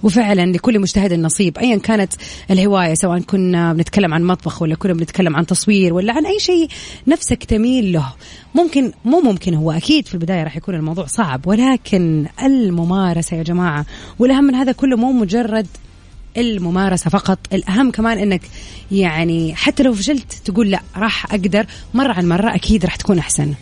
وفعلا 0.03 0.51
لكل 0.51 0.79
مجتهد 0.79 1.13
نصيب 1.13 1.57
ايا 1.57 1.77
كانت 1.77 2.13
الهواية 2.51 2.93
سواء 2.93 3.19
كنا 3.19 3.73
بنتكلم 3.73 4.13
عن 4.13 4.23
مطبخ 4.23 4.61
ولا 4.61 4.75
كنا 4.75 4.93
بنتكلم 4.93 5.35
عن 5.35 5.45
تصوير 5.45 5.93
ولا 5.93 6.13
عن 6.13 6.25
أي 6.25 6.39
شيء 6.39 6.67
نفسك 7.07 7.43
تميل 7.43 7.93
له. 7.93 8.13
ممكن 8.55 8.91
مو 9.05 9.21
ممكن 9.21 9.53
هو 9.53 9.71
أكيد 9.71 10.07
في 10.07 10.13
البداية 10.13 10.43
راح 10.43 10.57
يكون 10.57 10.75
الموضوع 10.75 11.05
صعب 11.05 11.47
ولكن 11.47 12.25
الممارسة 12.43 13.37
يا 13.37 13.43
جماعة 13.43 13.85
والأهم 14.19 14.43
من 14.43 14.55
هذا 14.55 14.71
كله 14.71 14.97
مو 14.97 15.11
مجرد 15.11 15.67
الممارسة 16.37 17.09
فقط 17.09 17.39
الأهم 17.53 17.91
كمان 17.91 18.17
أنك 18.17 18.41
يعني 18.91 19.55
حتى 19.55 19.83
لو 19.83 19.93
فشلت 19.93 20.33
تقول 20.45 20.71
لا 20.71 20.81
راح 20.95 21.33
أقدر 21.33 21.65
مرة 21.93 22.13
عن 22.13 22.27
مرة 22.27 22.55
أكيد 22.55 22.85
راح 22.85 22.95
تكون 22.95 23.19
أحسن. 23.19 23.53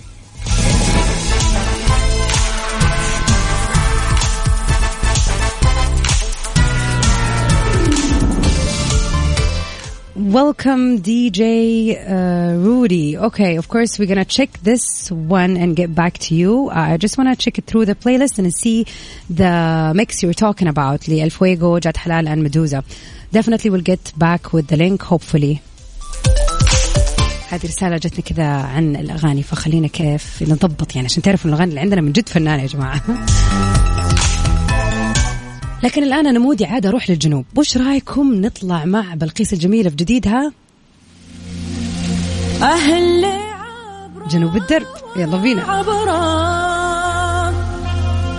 Welcome, 10.24 11.00
DJ 11.00 11.94
uh, 11.96 12.56
Rudy. 12.56 13.16
Okay, 13.16 13.56
of 13.56 13.68
course, 13.68 13.98
we're 13.98 14.06
gonna 14.08 14.24
check 14.24 14.50
this 14.60 15.10
one 15.10 15.56
and 15.56 15.76
get 15.76 15.94
back 15.94 16.18
to 16.18 16.34
you. 16.34 16.68
Uh, 16.68 16.74
I 16.74 16.96
just 16.96 17.16
wanna 17.16 17.36
check 17.36 17.58
it 17.58 17.64
through 17.66 17.84
the 17.86 17.94
playlist 17.94 18.38
and 18.38 18.52
see 18.52 18.86
the 19.28 19.92
mix 19.94 20.22
you 20.22 20.28
were 20.28 20.34
talking 20.34 20.66
about, 20.66 21.08
El 21.08 21.30
Fuego, 21.30 21.78
Jad 21.78 21.94
Halal, 21.94 22.28
and 22.28 22.42
Medusa. 22.42 22.82
Definitely 23.30 23.70
we'll 23.70 23.82
get 23.82 24.12
back 24.16 24.52
with 24.52 24.66
the 24.66 24.76
link, 24.76 25.02
hopefully. 25.02 25.62
هذه 27.50 27.66
رسالة 27.66 27.96
جتني 27.96 28.22
كذا 28.22 28.46
عن 28.46 28.96
الأغاني 28.96 29.42
فخلينا 29.42 29.88
كيف 29.88 30.42
نضبط 30.42 30.94
يعني 30.96 31.06
عشان 31.06 31.22
تعرفوا 31.22 31.50
الأغاني 31.50 31.70
اللي 31.70 31.80
عندنا 31.80 32.00
من 32.00 32.12
جد 32.12 32.28
فنانة 32.28 32.62
يا 32.62 32.66
جماعة 32.66 33.02
لكن 35.83 36.03
الآن 36.03 36.27
أنا 36.27 36.39
مودي 36.39 36.65
عاد 36.65 36.85
أروح 36.85 37.09
للجنوب. 37.09 37.45
وش 37.55 37.77
رأيكم 37.77 38.33
نطلع 38.33 38.85
مع 38.85 39.13
بلقيس 39.13 39.53
الجميلة 39.53 39.89
في 39.89 39.95
جديدها؟ 39.95 40.51
أهل 42.61 43.25
جنوب 44.29 44.55
الدرب. 44.55 44.87
يلا 45.15 45.37
بينا. 45.37 45.81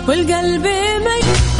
والقلب 0.07 0.67
ميت. 0.67 1.56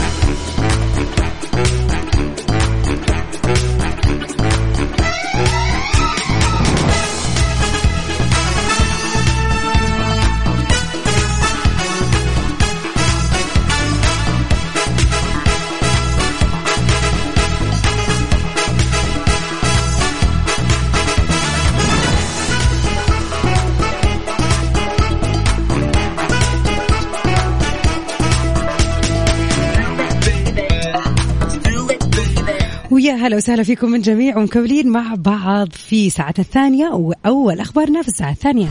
هلا 33.17 33.37
وسهلا 33.37 33.63
فيكم 33.63 33.89
من 33.91 34.01
جميع 34.01 34.37
ومكملين 34.37 34.89
مع 34.89 35.15
بعض 35.17 35.71
في 35.71 36.09
ساعتنا 36.09 36.45
الثانية 36.45 36.87
وأول 36.89 37.59
أخبارنا 37.59 38.01
في 38.01 38.07
الساعة 38.07 38.31
الثانية 38.31 38.67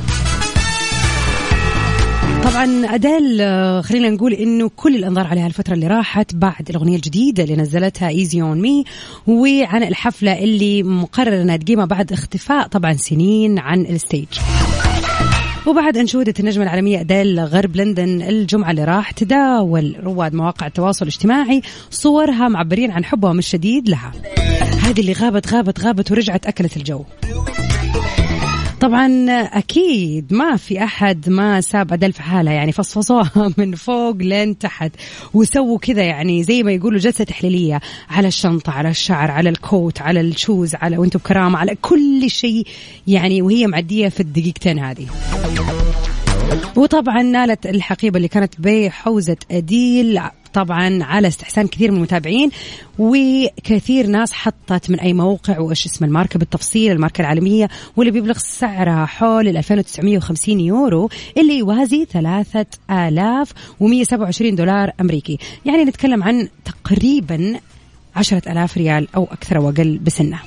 طبعا 2.45 2.95
أديل 2.95 3.41
آه، 3.41 3.81
خلينا 3.81 4.11
نقول 4.11 4.33
إنه 4.33 4.71
كل 4.77 4.97
الأنظار 4.97 5.27
عليها 5.27 5.47
الفترة 5.47 5.75
اللي 5.75 5.87
راحت 5.87 6.35
بعد 6.35 6.71
الأغنية 6.71 6.97
الجديدة 6.97 7.43
اللي 7.43 7.57
نزلتها 7.57 8.09
Easy 8.09 8.43
on 8.43 8.61
Me 8.61 8.85
وعن 9.27 9.83
الحفلة 9.83 10.39
اللي 10.39 10.83
مقرر 10.83 11.43
إنها 11.43 11.57
تقيمها 11.57 11.85
بعد 11.85 12.13
اختفاء 12.13 12.67
طبعا 12.69 12.93
سنين 12.93 13.59
عن 13.59 13.81
ال 13.81 13.87
stage. 13.87 14.27
وبعد 15.67 15.97
أنشودة 15.97 16.35
النجمة 16.41 16.65
العالمية 16.65 17.01
أديل 17.01 17.41
غرب 17.41 17.77
لندن 17.77 18.23
الجمعة 18.23 18.71
اللي 18.71 18.85
راح 18.85 19.11
تداول 19.11 19.97
رواد 20.05 20.35
مواقع 20.35 20.67
التواصل 20.67 21.03
الاجتماعي 21.03 21.63
صورها 21.91 22.49
معبرين 22.49 22.91
عن 22.91 23.05
حبهم 23.05 23.39
الشديد 23.39 23.89
لها. 23.89 24.13
هذه 24.83 25.01
اللي 25.01 25.13
غابت 25.13 25.53
غابت 25.53 25.81
غابت 25.81 26.11
ورجعت 26.13 26.47
أكلت 26.47 26.77
الجو. 26.77 27.05
طبعا 28.81 29.27
أكيد 29.31 30.33
ما 30.33 30.57
في 30.57 30.85
أحد 30.85 31.29
ما 31.29 31.61
ساب 31.61 31.93
ادل 31.93 32.13
في 32.13 32.23
حالها 32.23 32.53
يعني 32.53 32.73
فصفصوها 32.73 33.53
من 33.59 33.75
فوق 33.75 34.17
لين 34.17 34.59
تحت 34.59 34.93
وسووا 35.35 35.79
كذا 35.79 36.03
يعني 36.03 36.43
زي 36.43 36.63
ما 36.63 36.73
يقولوا 36.73 36.99
جلسة 36.99 37.25
تحليلية 37.25 37.81
على 38.11 38.29
الشنطة 38.29 38.73
على 38.73 38.89
الشعر 38.89 39.31
على 39.31 39.49
الكوت 39.51 40.01
على 40.01 40.21
الشوز 40.21 40.75
على 40.75 40.99
وأنتم 40.99 41.19
بكرامة 41.19 41.59
على 41.59 41.75
كل 41.83 42.31
شيء 42.31 42.67
يعني 43.07 43.43
وهي 43.43 43.67
معدية 43.67 44.09
في 44.09 44.21
الدقيقتين 44.21 44.79
هذه. 44.79 45.07
وطبعا 46.77 47.23
نالت 47.23 47.67
الحقيبة 47.67 48.17
اللي 48.17 48.29
كانت 48.29 48.55
بحوزة 48.59 49.37
أديل 49.51 50.21
طبعا 50.57 51.05
على 51.05 51.29
استحسان 51.29 51.67
كثير 51.67 51.91
من 51.91 51.97
المتابعين 51.97 52.51
وكثير 52.99 54.07
ناس 54.07 54.33
حطت 54.33 54.91
من 54.91 55.01
أي 55.01 55.13
موقع 55.13 55.59
وإيش 55.59 55.87
اسم 55.87 56.05
الماركة 56.05 56.39
بالتفصيل 56.39 56.93
الماركة 56.93 57.21
العالمية 57.21 57.69
واللي 57.97 58.11
بيبلغ 58.13 58.39
سعرها 58.39 59.07
حول 59.07 59.49
ال 59.49 59.57
2950 59.57 60.61
يورو 60.61 61.09
اللي 61.39 61.59
يوازي 61.59 62.05
3127 62.05 64.55
دولار 64.55 64.91
أمريكي. 65.01 65.39
يعني 65.65 65.85
نتكلم 65.85 66.23
عن 66.23 66.49
تقريبا 66.65 67.55
10000 68.17 68.77
ريال 68.77 69.09
أو 69.17 69.25
أكثر 69.25 69.57
أو 69.57 69.69
أقل 69.71 69.99
بسنة. 69.99 70.39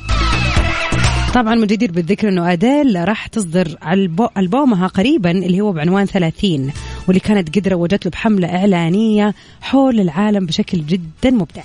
طبعا 1.34 1.56
مجدير 1.56 1.91
بالذكر 1.91 2.30
إنه 2.30 2.54
آديل 2.54 3.08
راح 3.08 3.28
تصدر 3.28 3.78
البو- 3.91 4.30
ألبومها 4.38 4.88
قريبا 4.88 5.32
اللي 5.32 5.62
هو 5.62 5.72
بعنوان 5.72 6.06
30 6.06 6.72
واللي 7.08 7.20
كانت 7.20 7.58
قد 7.60 7.68
روجت 7.68 8.06
له 8.06 8.12
بحملة 8.12 8.56
إعلانية 8.56 9.34
حول 9.62 10.00
العالم 10.00 10.46
بشكل 10.46 10.86
جدا 10.86 11.30
مبدع. 11.30 11.64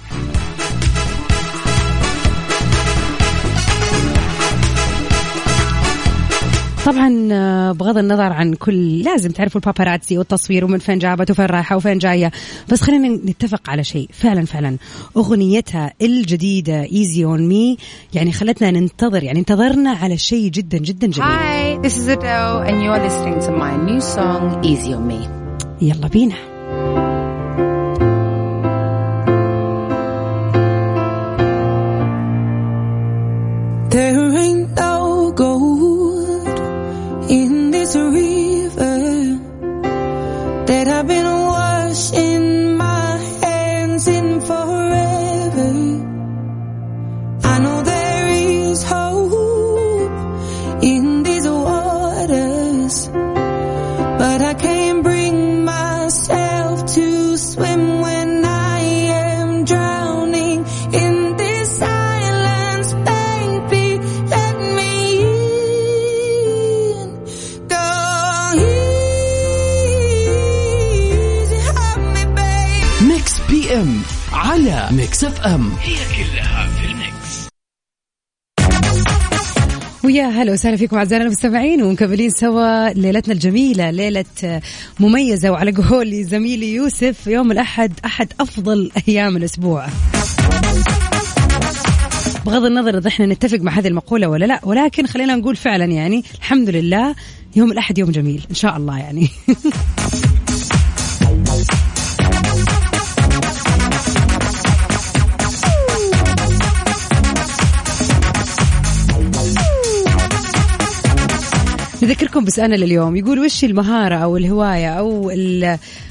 طبعا 6.84 7.28
آه، 7.32 7.72
بغض 7.72 7.98
النظر 7.98 8.32
عن 8.32 8.54
كل 8.54 9.02
لازم 9.02 9.30
تعرفوا 9.30 9.60
ال 9.60 9.66
paparazzi 9.66 10.18
والتصوير 10.18 10.64
ومن 10.64 10.78
فين 10.78 10.98
جابت 10.98 11.30
وفين 11.30 11.46
رايحة 11.46 11.76
وفين 11.76 11.98
جاية. 11.98 12.30
بس 12.68 12.80
خلينا 12.80 13.08
نتفق 13.08 13.70
على 13.70 13.84
شيء. 13.84 14.08
فعلا 14.12 14.44
فعلا 14.44 14.76
أغنيتها 15.16 15.92
الجديدة 16.02 16.82
Easy 16.82 17.24
on 17.24 17.48
Me 17.48 17.76
يعني 18.14 18.32
خلتنا 18.32 18.70
ننتظر 18.70 19.22
يعني 19.22 19.38
انتظرنا 19.38 19.90
على 19.90 20.18
شيء 20.18 20.48
جدا 20.50 20.78
جدا 20.78 21.06
جميل 21.06 21.28
Hi, 21.28 21.86
this 21.86 21.96
is 21.96 22.08
Adele, 22.08 22.58
and 22.68 22.82
you're 22.82 23.02
listening 23.08 23.40
to 23.46 23.50
my 23.50 23.76
new 23.88 24.00
song, 24.00 24.64
Easy 24.64 24.92
on 24.94 25.08
Me. 25.08 25.28
يلا 25.82 26.08
بينا. 26.08 26.34
There 33.90 34.36
ain't 34.44 34.63
وسهلا 80.64 80.76
فيكم 80.76 80.96
أعزائنا 80.96 81.24
المستمعين 81.24 81.82
ومكملين 81.82 82.30
سوا 82.30 82.92
ليلتنا 82.92 83.34
الجميلة 83.34 83.90
ليلة 83.90 84.60
مميزة 85.00 85.50
وعلى 85.50 85.72
قول 85.72 86.24
زميلي 86.24 86.74
يوسف 86.74 87.26
يوم 87.26 87.52
الأحد 87.52 87.92
أحد 88.04 88.32
أفضل 88.40 88.90
أيام 89.08 89.36
الأسبوع. 89.36 89.86
بغض 92.46 92.64
النظر 92.64 92.98
إذا 92.98 93.08
إحنا 93.08 93.26
نتفق 93.26 93.58
مع 93.58 93.72
هذه 93.72 93.88
المقولة 93.88 94.28
ولا 94.28 94.44
لا 94.44 94.60
ولكن 94.62 95.06
خلينا 95.06 95.36
نقول 95.36 95.56
فعلا 95.56 95.84
يعني 95.84 96.24
الحمد 96.34 96.70
لله 96.70 97.14
يوم 97.56 97.72
الأحد 97.72 97.98
يوم 97.98 98.10
جميل 98.10 98.46
إن 98.50 98.54
شاء 98.54 98.76
الله 98.76 98.98
يعني. 98.98 99.28
نذكركم 112.04 112.44
بسؤالنا 112.44 112.76
لليوم. 112.76 113.16
يقول 113.16 113.38
وش 113.38 113.64
المهارة 113.64 114.14
أو 114.16 114.36
الهواية 114.36 114.88
أو 114.88 115.30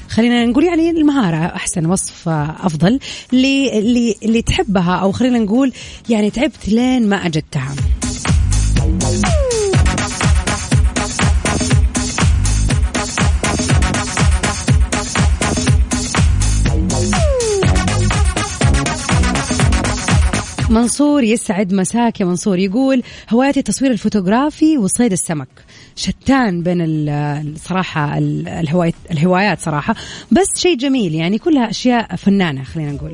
خلينا 0.08 0.46
نقول 0.46 0.64
يعني 0.64 0.90
المهارة 0.90 1.36
أحسن 1.36 1.86
وصف 1.86 2.28
أفضل 2.28 2.98
اللي, 3.32 3.78
اللي, 3.78 4.16
اللي 4.22 4.42
تحبها 4.42 4.94
أو 4.96 5.12
خلينا 5.12 5.38
نقول 5.38 5.72
يعني 6.08 6.30
تعبت 6.30 6.68
لين 6.68 7.08
ما 7.08 7.16
أجدتها. 7.16 7.74
منصور 20.74 21.22
يسعد 21.22 21.74
مساك 21.74 22.20
يا 22.20 22.26
منصور. 22.26 22.58
يقول 22.58 23.02
هوايتي 23.30 23.60
التصوير 23.60 23.90
الفوتوغرافي 23.90 24.78
وصيد 24.78 25.12
السمك. 25.12 25.48
شتان 25.96 26.62
بين 26.62 26.80
ال- 26.80 27.08
الصراحة 27.54 28.18
ال- 28.18 28.48
الهوايات, 28.48 28.94
الهوايات 29.10 29.60
صراحة. 29.60 29.94
بس 30.32 30.46
شيء 30.56 30.76
جميل 30.76 31.14
يعني 31.14 31.38
كلها 31.38 31.70
أشياء 31.70 32.16
فنانة 32.16 32.62
خلينا 32.64 32.92
نقول. 32.92 33.12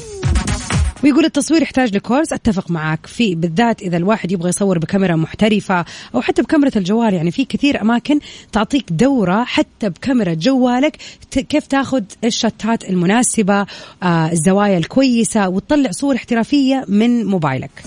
ويقول 1.05 1.25
التصوير 1.25 1.63
يحتاج 1.63 1.97
ل 1.97 2.02
course 2.02 2.33
أتفق 2.33 2.71
معك 2.71 3.07
في 3.07 3.35
بالذات 3.35 3.83
إذا 3.83 3.97
الواحد 3.97 4.33
يبغى 4.33 4.49
يصور 4.49 4.79
بكاميرا 4.79 5.17
محترفة 5.17 5.85
أو 6.15 6.21
حتى 6.21 6.43
بكاميرا 6.43 6.71
الجوال 6.77 7.15
يعني 7.15 7.31
في 7.31 7.45
كثير 7.45 7.81
أماكن 7.81 8.19
تعطيك 8.53 8.93
دورة 8.93 9.45
حتى 9.45 9.89
بكاميرا 9.89 10.35
جوالك 10.35 10.97
كيف 11.31 11.67
تاخذ 11.67 12.03
ال 12.25 12.36
shots 12.36 12.91
المناسبة 12.91 13.67
آه 14.03 14.33
الزوايا 14.33 14.79
الكويسة 14.79 15.49
وتطلع 15.49 15.91
صور 15.91 16.17
احترافية 16.17 16.85
من 16.89 17.27
موبايلك 17.27 17.83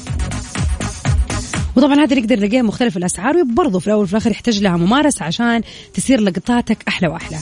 وطبعا 1.76 1.96
هذا 2.00 2.20
نقدر 2.20 2.36
نلاقيه 2.36 2.62
مختلف 2.62 2.98
الأسعار 2.98 3.38
وبرضه 3.38 3.80
في 3.80 3.88
الأول 3.88 4.04
وفي 4.04 4.12
الآخر 4.14 4.32
يحتاج 4.32 4.62
لها 4.64 4.78
ممارسة 4.78 5.26
عشان 5.26 5.62
تصير 5.94 6.22
لقطاتك 6.22 6.78
أحلى 6.88 7.08
وأحلى. 7.08 7.38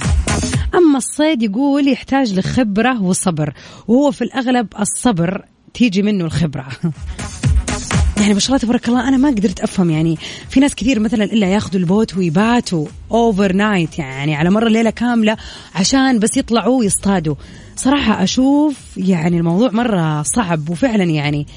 أما 0.76 0.98
الصيد 0.98 1.44
يقول 1.44 1.88
يحتاج 1.88 2.40
لخبرة 2.40 3.02
وصبر 3.02 3.54
وهو 3.88 4.12
في 4.12 4.24
الأغلب 4.24 4.68
الصبر 4.80 5.46
تيجي 5.74 6.02
منه 6.02 6.26
الخبرة. 6.26 6.68
يعني 8.18 8.34
ما 8.34 8.40
شاء 8.40 8.50
الله 8.50 8.58
تبارك 8.58 8.88
الله 8.88 9.08
أنا 9.08 9.18
ما 9.18 9.30
قدرت 9.30 9.60
أفهم 9.60 9.90
يعني 9.90 10.18
في 10.50 10.60
ناس 10.60 10.76
كثير 10.76 11.00
مثلا 11.00 11.24
إلا 11.24 11.48
ياخذوا 11.48 11.80
ال 11.80 11.88
boat 11.88 12.18
ويباتوا 12.18 12.88
overnight 13.12 14.00
يعني 14.00 14.36
على 14.36 14.50
مر 14.50 14.68
الليلة 14.68 14.90
كاملة 14.90 15.38
عشان 15.76 16.20
بس 16.20 16.38
يطلعوا 16.38 16.84
يصطادوا 16.84 17.36
صراحة 17.76 18.24
أشوف 18.24 18.76
يعني 18.98 19.38
الموضوع 19.38 19.72
مرة 19.72 20.24
صعب 20.24 20.70
وفعلا 20.70 21.04
يعني 21.04 21.48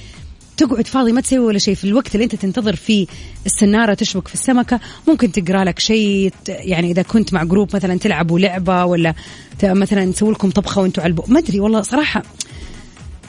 تقعد 0.56 0.86
فاضي 0.86 1.12
ما 1.12 1.20
تسوي 1.20 1.38
ولا 1.38 1.58
شيء 1.58 1.74
في 1.74 1.84
الوقت 1.84 2.14
اللي 2.14 2.24
أنت 2.24 2.34
تنتظر 2.34 2.76
فيه 2.76 3.06
السنارة 3.46 3.94
تشبك 3.94 4.28
في 4.28 4.34
السمكة 4.34 4.80
ممكن 5.08 5.32
تقرأ 5.32 5.64
لك 5.64 5.78
شيء 5.78 6.32
يعني 6.48 6.90
إذا 6.90 7.02
كنت 7.02 7.32
مع 7.34 7.44
جروب 7.44 7.76
مثلا 7.76 7.98
تلعبوا 7.98 8.38
لعبة 8.38 8.84
ولا 8.84 9.14
مثلا 9.62 10.12
تسوي 10.12 10.32
لكم 10.32 10.50
طبخة 10.50 10.80
وأنتم 10.80 11.02
على 11.02 11.14
ما 11.28 11.38
أدري 11.38 11.60
والله 11.60 11.82
صراحة 11.82 12.22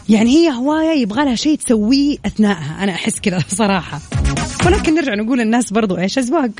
يعني 0.10 0.30
هي 0.30 0.52
هواية 0.52 1.02
يبغى 1.02 1.26
لها 1.26 1.36
شيء 1.36 1.56
تسويه 1.58 2.18
اثناءها 2.26 2.84
أنا 2.84 2.92
أحس 2.92 3.20
كذا 3.20 3.40
صراحة. 3.62 4.00
ولكن 4.66 4.94
نرجع 4.96 5.16
نقول 5.16 5.42
الناس 5.42 5.74
برضو 5.74 5.98
إيش 5.98 6.18
اذواق 6.18 6.50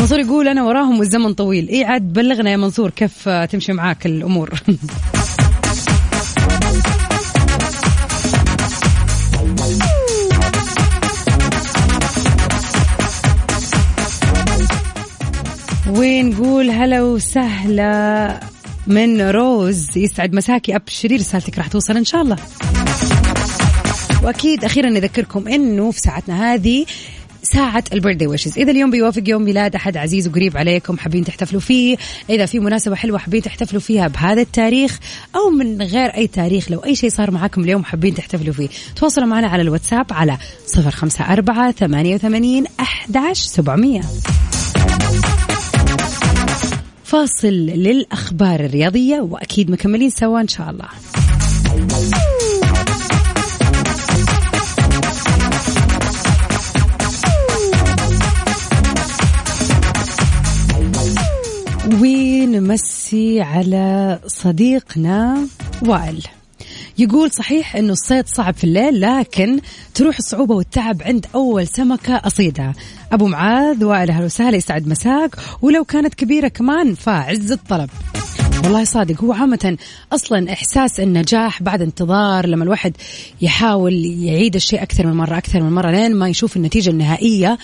منصور 0.00 0.20
يقول 0.20 0.48
أنا 0.48 0.62
وراهم 0.64 0.98
والزمن 0.98 1.34
طويل. 1.34 1.68
اي 1.68 1.84
عاد 1.84 2.12
بلغنا 2.12 2.50
يا 2.50 2.56
منصور 2.56 2.90
كيف 2.90 3.28
تمشي 3.28 3.72
معاك 3.72 4.06
الأمور؟ 4.06 4.50
ونقول 15.88 16.70
هلا 16.70 17.02
وسهلا؟ 17.02 18.40
من 18.88 19.20
روز 19.20 19.86
يسعد 19.96 20.34
مساكي 20.34 20.76
ابشري 20.76 21.16
رسالتك 21.16 21.58
راح 21.58 21.66
توصل 21.66 21.96
إن 21.96 22.04
شاء 22.04 22.22
الله. 22.22 22.36
وأكيد 24.22 24.64
أخيرا 24.64 24.90
نذكركم 24.90 25.48
إنه 25.48 25.90
في 25.90 26.00
ساعتنا 26.00 26.54
هذه 26.54 26.86
ساعة 27.42 27.84
البيرثدي 27.92 28.26
ويشز، 28.26 28.58
إذا 28.58 28.70
اليوم 28.70 28.90
بيوافق 28.90 29.22
يوم 29.26 29.42
ميلاد 29.42 29.74
أحد 29.74 29.96
عزيز 29.96 30.28
وقريب 30.28 30.56
عليكم 30.56 30.98
حابين 30.98 31.24
تحتفلوا 31.24 31.60
فيه، 31.60 31.96
إذا 32.30 32.46
في 32.46 32.58
مناسبة 32.58 32.94
حلوة 32.94 33.18
حابين 33.18 33.42
تحتفلوا 33.42 33.80
فيها 33.80 34.08
بهذا 34.08 34.42
التاريخ 34.42 34.98
أو 35.36 35.50
من 35.50 35.82
غير 35.82 36.14
أي 36.14 36.26
تاريخ 36.26 36.70
لو 36.70 36.78
أي 36.78 36.94
شيء 36.94 37.10
صار 37.10 37.30
معاكم 37.30 37.60
اليوم 37.64 37.84
حابين 37.84 38.14
تحتفلوا 38.14 38.54
فيه، 38.54 38.68
تواصلوا 38.96 39.26
معنا 39.26 39.48
على 39.48 39.62
الواتساب 39.62 40.06
على 40.10 40.38
054 40.76 41.72
88 41.72 42.64
11700 42.80 44.00
فاصل 47.08 47.48
للأخبار 47.48 48.60
الرياضية 48.60 49.20
وأكيد 49.20 49.70
مكملين 49.70 50.10
سوا 50.10 50.40
إن 50.40 50.48
شاء 50.48 50.70
الله. 50.70 50.88
ونمسي 62.02 63.40
على 63.40 64.18
صديقنا 64.26 65.46
وائل؟ 65.86 66.37
يقول 66.98 67.30
صحيح 67.30 67.76
إنه 67.76 67.92
الصيد 67.92 68.26
صعب 68.26 68.54
في 68.54 68.64
الليل 68.64 69.00
لكن 69.00 69.60
تروح 69.94 70.18
الصعوبة 70.18 70.54
والتعب 70.54 71.02
عند 71.02 71.26
أول 71.34 71.66
سمكة 71.66 72.14
اصيدها 72.14 72.72
أبو 73.12 73.26
معاذ 73.26 73.84
وائل 73.84 74.10
أهلا 74.10 74.24
وسهلا 74.24 74.56
يسعد 74.56 74.86
مساك 74.88 75.36
ولو 75.62 75.84
كانت 75.84 76.14
كبيرة 76.14 76.48
كمان 76.48 76.94
فعز 76.94 77.52
الطلب. 77.52 77.90
والله 78.64 78.84
صادق 78.84 79.24
هو 79.24 79.32
عامة 79.32 79.76
أصلا 80.12 80.52
إحساس 80.52 81.00
النجاح 81.00 81.62
بعد 81.62 81.82
انتظار 81.82 82.46
لما 82.46 82.64
الواحد 82.64 82.96
يحاول 83.40 84.04
يعيد 84.04 84.54
الشيء 84.54 84.82
أكثر 84.82 85.06
من 85.06 85.12
مرة 85.12 85.38
أكثر 85.38 85.62
من 85.62 85.72
مرة 85.72 85.90
لين 85.90 86.14
ما 86.14 86.28
يشوف 86.28 86.56
النتيجة 86.56 86.90
النهائية. 86.90 87.58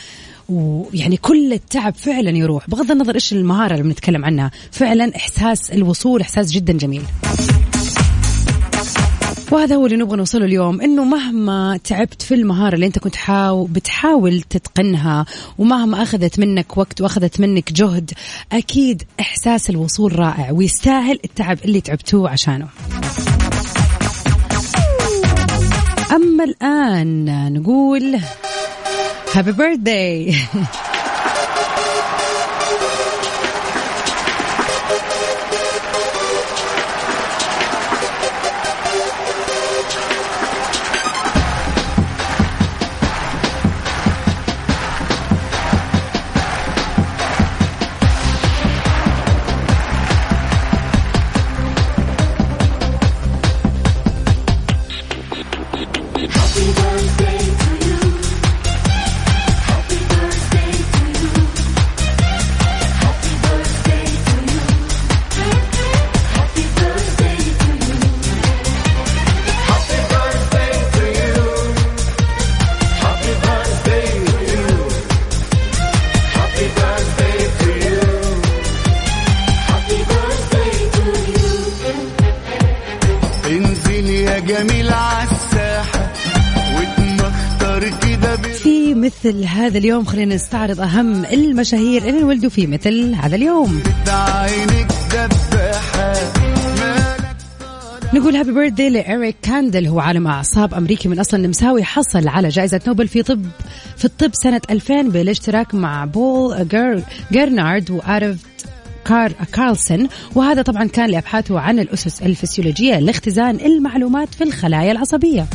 ويعني 0.49 1.17
كل 1.17 1.53
التعب 1.53 1.95
فعلا 1.95 2.31
يروح. 2.31 2.71
بغض 2.71 2.91
النظر 2.91 3.15
إيش 3.15 3.33
المهارة 3.33 3.73
اللي 3.73 3.83
بنتكلم 3.83 4.25
عنها 4.25 4.51
فعلا 4.71 5.17
إحساس 5.17 5.71
الوصول 5.71 6.21
إحساس 6.21 6.51
جدا 6.51 6.73
جميل. 6.73 7.03
وهذا 9.55 9.77
هو 9.77 9.87
اللي 9.87 9.97
نبغى 9.97 10.17
نوصله 10.17 10.45
اليوم 10.45 10.81
إنه 10.81 11.05
مهما 11.05 11.79
تعبت 11.85 12.23
في 12.23 12.35
المهارة 12.35 12.75
اللي 12.75 12.87
أنت 12.87 12.99
كنت 12.99 13.17
حاو 13.17 13.65
بتحاول 13.65 14.41
تتقنها 14.41 15.27
ومهما 15.59 16.03
أخذت 16.03 16.39
منك 16.39 16.77
وقت 16.77 17.01
وأخذت 17.01 17.41
منك 17.41 17.73
جهد 17.73 18.11
أكيد 18.53 19.03
إحساس 19.21 19.71
الوصول 19.71 20.19
رائع 20.19 20.51
ويستاهل 20.51 21.19
التعب 21.25 21.59
اللي 21.65 21.81
تعبتوه 21.81 22.31
عشانه. 22.31 22.69
أما 26.13 26.45
الآن 26.45 27.53
نقول 27.53 28.17
هابي 29.35 29.53
بيرثداي 29.53 30.35
مثل 89.25 89.45
هذا 89.45 89.79
اليوم 89.79 90.05
خلينا 90.05 90.35
نستعرض 90.35 90.81
أهم 90.81 91.25
المشاهير 91.25 92.09
اللي 92.09 92.19
انولدوا 92.19 92.51
في 92.51 92.67
مثل 92.67 93.15
هذا 93.15 93.37
اليوم. 93.37 93.83
نقول 98.15 98.37
happy 98.37 98.53
birthday 98.53 98.89
لإريك 98.89 99.37
كاندل 99.43 99.87
هو 99.87 100.01
عالم 100.01 100.27
أعصاب 100.27 100.75
أمريكي 100.75 101.09
من 101.09 101.19
أصل 101.19 101.41
نمساوي 101.41 101.85
حصل 101.85 102.29
على 102.29 102.49
جائزة 102.49 102.81
نوبل 102.87 103.09
في 103.09 103.23
طب 103.23 103.45
في 103.97 104.05
الطب 104.05 104.31
سنة 104.35 104.61
2000 104.71 105.03
بالاشتراك 105.03 105.75
مع 105.75 106.05
بول 106.05 106.69
جر 106.69 107.03
جرينجارد 107.33 107.91
وآرفيد 107.91 108.37
كار 109.05 109.33
كارلسون 109.53 110.09
وهذا 110.35 110.63
طبعا 110.63 110.85
كان 110.85 111.11
لأبحاثه 111.11 111.61
عن 111.61 111.79
الأسس 111.79 112.23
الفسيولوجية 112.23 112.99
لاختزان 112.99 113.57
المعلومات 113.57 114.35
في 114.35 114.45
الخلايا 114.45 114.93
العصبية. 114.93 115.47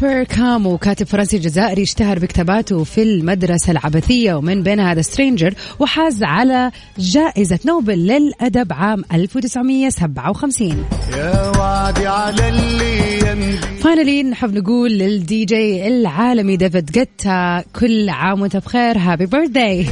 You. 0.00 0.06
ألبر 0.06 0.24
كامو 0.24 0.78
كاتب 0.78 1.06
فرنسي 1.06 1.38
جزائري 1.38 1.82
اشتهر 1.82 2.18
بكتاباته 2.18 2.84
في 2.84 3.02
المدرسة 3.02 3.70
العبثية 3.70 4.34
ومن 4.34 4.62
بينها 4.62 4.94
The 4.94 5.02
Stranger 5.02 5.54
وحاز 5.78 6.22
على 6.22 6.70
جائزة 6.98 7.58
نوبل 7.66 8.06
للأدب 8.06 8.72
عام 8.72 9.04
1957 9.12 10.84
يا 11.16 11.52
وعدي 11.58 12.06
على 12.06 12.50
دي 12.50 13.16
finally 13.86 14.22
نحب 14.22 14.54
نقول 14.54 14.90
للدي 14.90 15.44
جي 15.44 15.88
العالمي 15.88 16.56
ديفيد 16.56 16.90
جيتا 16.92 17.64
كل 17.80 18.08
عام 18.08 18.40
وانت 18.40 18.56
بخير 18.56 18.98
happy 18.98 19.26
birthday 19.26 19.86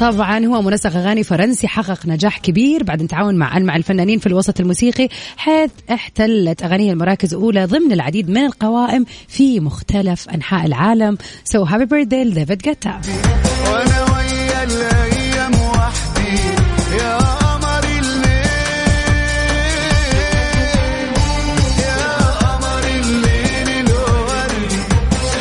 طبعا 0.00 0.46
هو 0.46 0.62
منسق 0.62 0.96
أغاني 0.96 1.22
فرنسي 1.22 1.68
حقق 1.68 2.06
نجاح 2.06 2.38
كبير 2.38 2.82
بعد 2.82 3.00
التعاون 3.00 3.34
مع 3.34 3.58
مع 3.58 3.76
الفنانين 3.76 4.18
في 4.18 4.26
الوسط 4.26 4.60
الموسيقي 4.60 5.08
حيث 5.36 5.70
احتلت 5.90 6.62
أغانيه 6.62 6.92
المراكز 6.92 7.34
الأولى 7.34 7.64
ضمن 7.64 7.92
العديد 7.92 8.30
من 8.30 8.46
القوائم 8.46 9.05
في 9.28 9.60
مختلف 9.60 10.28
أنحاء 10.28 10.66
العالم. 10.66 11.18
so 11.44 11.62
happy 11.62 11.84
birthday 11.84 12.24
لديفيد 12.24 12.58
جيتا 12.58 13.00
وأنا 13.70 14.02
ويا 14.12 14.62
الأيام 14.64 15.54
وحدي 15.54 16.36
يا 16.98 17.16
قمر 17.16 17.84
الليل 17.84 18.26
يا 21.78 22.16
قمر 22.40 22.84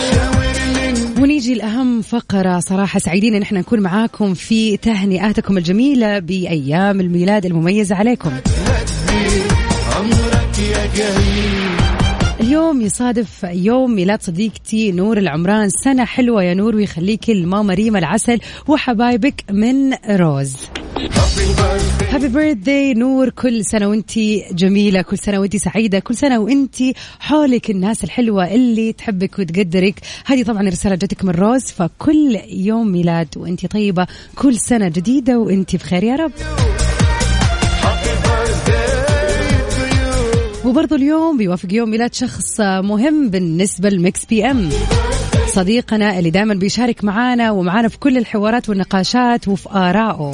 الليل 0.03 1.21
ونيجي 1.21 1.53
الأهم 1.53 2.01
فقرة 2.01 2.59
صراحة 2.59 2.99
سعيدين 2.99 3.35
إن 3.35 3.41
إحنا 3.41 3.59
نكون 3.59 3.79
معاكم 3.79 4.33
في 4.33 4.77
تهنئاتكم 4.77 5.57
الجميلة 5.57 6.19
بأيام 6.19 6.99
الميلاد 6.99 7.45
المميزة 7.45 7.95
عليكم. 7.95 8.31
عمرك 9.95 10.59
يا 10.59 10.85
جميل 10.95 11.84
اليوم 12.55 12.81
يصادف 12.81 13.43
يوم 13.43 13.95
ميلاد 13.95 14.21
صديقتي 14.21 14.91
نور 14.91 15.17
العمران. 15.17 15.69
سنة 15.69 16.05
حلوة 16.05 16.43
يا 16.43 16.53
نور 16.53 16.75
ويخليك 16.75 17.29
الماما 17.29 17.73
ريما 17.73 17.99
العسل 17.99 18.39
وحبايبك 18.67 19.43
من 19.51 19.93
روز. 20.09 20.55
هابي 22.09 22.27
بيرثدي 22.27 22.93
نور 22.93 23.29
كل 23.29 23.65
سنة 23.65 23.87
وانتي 23.87 24.45
جميلة 24.51 25.01
كل 25.01 25.17
سنة 25.17 25.39
وانتي 25.39 25.57
سعيدة 25.57 25.99
كل 25.99 26.15
سنة 26.15 26.39
وانتي 26.39 26.93
حولك 27.19 27.69
الناس 27.69 28.03
الحلوة 28.03 28.53
اللي 28.53 28.93
تحبك 28.93 29.39
وتقدرك. 29.39 29.99
هذه 30.25 30.43
طبعا 30.43 30.61
رسالة 30.69 30.95
جتك 30.95 31.25
من 31.25 31.31
روز 31.31 31.63
فكل 31.63 32.39
يوم 32.49 32.91
ميلاد 32.91 33.27
وانتي 33.37 33.67
طيبة 33.67 34.07
كل 34.35 34.55
سنة 34.55 34.87
جديدة 34.87 35.39
وانتي 35.39 35.77
بخير 35.77 36.03
يا 36.03 36.15
رب. 36.15 36.31
وبرضو 40.65 40.95
اليوم 40.95 41.37
بيوافق 41.37 41.73
يوم 41.73 41.89
ميلاد 41.89 42.13
شخص 42.13 42.59
مهم 42.59 43.29
بالنسبة 43.29 43.89
لمكس 43.89 44.25
بي 44.25 44.45
إم. 44.51 44.69
صديقنا 45.47 46.19
اللي 46.19 46.29
دائما 46.29 46.53
بيشارك 46.53 47.03
معانا 47.03 47.51
ومعانا 47.51 47.87
في 47.87 47.99
كل 47.99 48.17
الحوارات 48.17 48.69
والنقاشات 48.69 49.47
وفي 49.47 49.69
آرائه. 49.69 50.31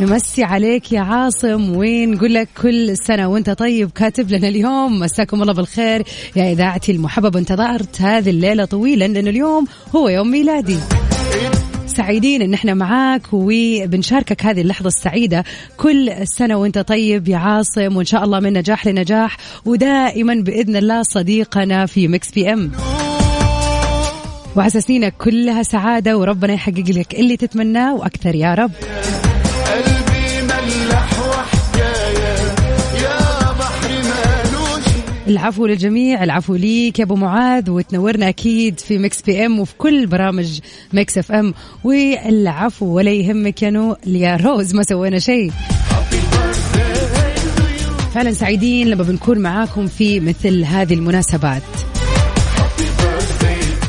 نمسي 0.00 0.44
عليك 0.44 0.92
يا 0.92 1.00
عاصم. 1.00 1.76
ونقول 1.76 2.34
لك 2.34 2.48
كل 2.62 2.96
سنة 2.96 3.28
وانت 3.28 3.50
طيب؟ 3.50 3.90
كاتب 3.90 4.30
لنا 4.30 4.48
اليوم. 4.48 5.00
مساكم 5.00 5.42
الله 5.42 5.52
بالخير. 5.52 6.02
يا 6.36 6.52
إذاعتي 6.52 6.92
المحببة 6.92 7.38
انتظرت 7.38 8.00
هذه 8.00 8.30
الليلة 8.30 8.64
طويلا 8.64 9.04
لأن 9.04 9.28
اليوم 9.28 9.66
هو 9.96 10.08
يوم 10.08 10.30
ميلادي. 10.30 10.76
سعيدين 11.96 12.42
إن 12.42 12.54
إحنا 12.54 12.74
معاك 12.74 13.22
وبنشاركك 13.32 14.44
هذه 14.44 14.60
اللحظة 14.60 14.86
السعيدة 14.88 15.44
كل 15.76 16.12
سنة 16.24 16.56
وإنت 16.56 16.78
طيب 16.78 17.28
يا 17.28 17.36
عاصم 17.36 17.96
وإن 17.96 18.04
شاء 18.04 18.24
الله 18.24 18.40
من 18.40 18.52
نجاح 18.52 18.86
لنجاح 18.86 19.36
ودائما 19.64 20.34
بإذن 20.34 20.76
الله 20.76 21.02
صديقنا 21.02 21.86
في 21.86 22.08
Mix 22.08 22.30
PM. 22.30 22.72
وعسى 24.56 24.80
سنينك 24.80 25.14
كلها 25.16 25.62
سعادة 25.62 26.18
وربنا 26.18 26.52
يحقق 26.52 26.84
لك 26.88 27.14
اللي 27.14 27.36
تتمناه 27.36 27.94
وأكثر 27.94 28.34
يا 28.34 28.54
رب. 28.54 28.70
قلبي 29.66 30.42
ملح 30.42 31.15
العفو 35.28 35.66
للجميع 35.66 36.24
العفو 36.24 36.54
ليك 36.54 36.98
يا 36.98 37.04
أبو 37.04 37.14
معاذ 37.14 37.70
وتنورنا 37.70 38.28
أكيد 38.28 38.80
في 38.80 38.98
Mix 38.98 39.22
PM 39.22 39.60
وفي 39.60 39.74
كل 39.78 40.06
برامج 40.06 40.60
Mix 40.92 41.18
FM. 41.18 41.54
والعفو 41.84 42.86
ولا 42.86 43.10
يهمك 43.10 43.62
يا 43.62 43.70
نو 43.70 43.96
يا 44.06 44.36
روز 44.36 44.74
ما 44.74 44.82
سوينا 44.82 45.18
شيء. 45.18 45.52
فعلا 48.14 48.32
سعيدين 48.32 48.88
لما 48.88 49.02
بنكون 49.02 49.38
معاكم 49.38 49.86
في 49.86 50.20
مثل 50.20 50.64
هذه 50.64 50.94
المناسبات. 50.94 51.62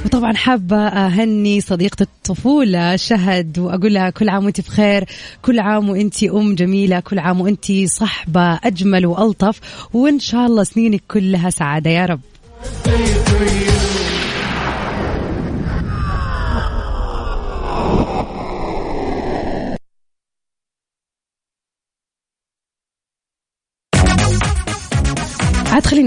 وطبعا 0.06 0.34
حابة 0.34 0.78
أهني 0.78 1.62
صديقة 1.62 2.02
الطفولة 2.02 2.96
شهد 2.96 3.60
وأقول 3.60 3.94
لها 3.94 4.10
كل 4.10 4.30
عام 4.30 4.46
وأنت 4.46 4.62
بخير 4.62 5.06
كل 5.42 5.60
عام 5.60 5.90
وأنت 5.90 6.24
أم 6.24 6.56
جميلة 6.56 7.00
كل 7.00 7.20
عام 7.20 7.42
وأنت 7.42 7.66
صحبة 7.86 8.60
أجمل 8.64 9.06
وألطف 9.06 9.60
وإن 9.94 10.20
شاء 10.20 10.46
الله 10.46 10.64
سنينك 10.64 11.04
كلها 11.08 11.50
سعادة. 11.50 11.90
يا 11.90 12.06
رب. 12.06 12.20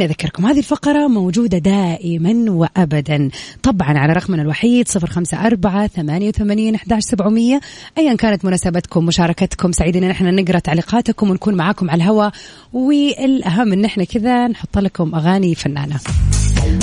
خليني 0.00 0.12
أذكركم 0.12 0.46
هذه 0.46 0.58
الفقرة 0.58 1.08
موجودة 1.08 1.58
دائما 1.58 2.50
وأبدا. 2.50 3.30
طبعا 3.62 3.98
على 3.98 4.12
رقمنا 4.12 4.42
الوحيد 4.42 4.88
صفر 4.88 5.10
خمسة 5.10 5.46
أربعة 5.46 5.86
ثمانية 5.86 6.28
وثمانين 6.28 6.74
أحداش 6.74 7.02
سبعمية. 7.02 7.60
أيا 7.98 8.14
كانت 8.14 8.44
مناسبتكم 8.44 9.06
مشاركتكم 9.06 9.72
سعيدين 9.72 10.04
إن 10.04 10.10
إحنا 10.10 10.30
نقرأ 10.30 10.58
تعليقاتكم 10.58 11.30
ونكون 11.30 11.54
معاكم 11.54 11.90
على 11.90 12.02
الهواء. 12.02 12.32
والأهم 12.72 13.72
إن 13.72 13.84
إحنا 13.84 14.04
كذا 14.04 14.48
نحط 14.48 14.78
لكم 14.78 15.14
أغاني 15.14 15.54
فنانة. 15.54 16.00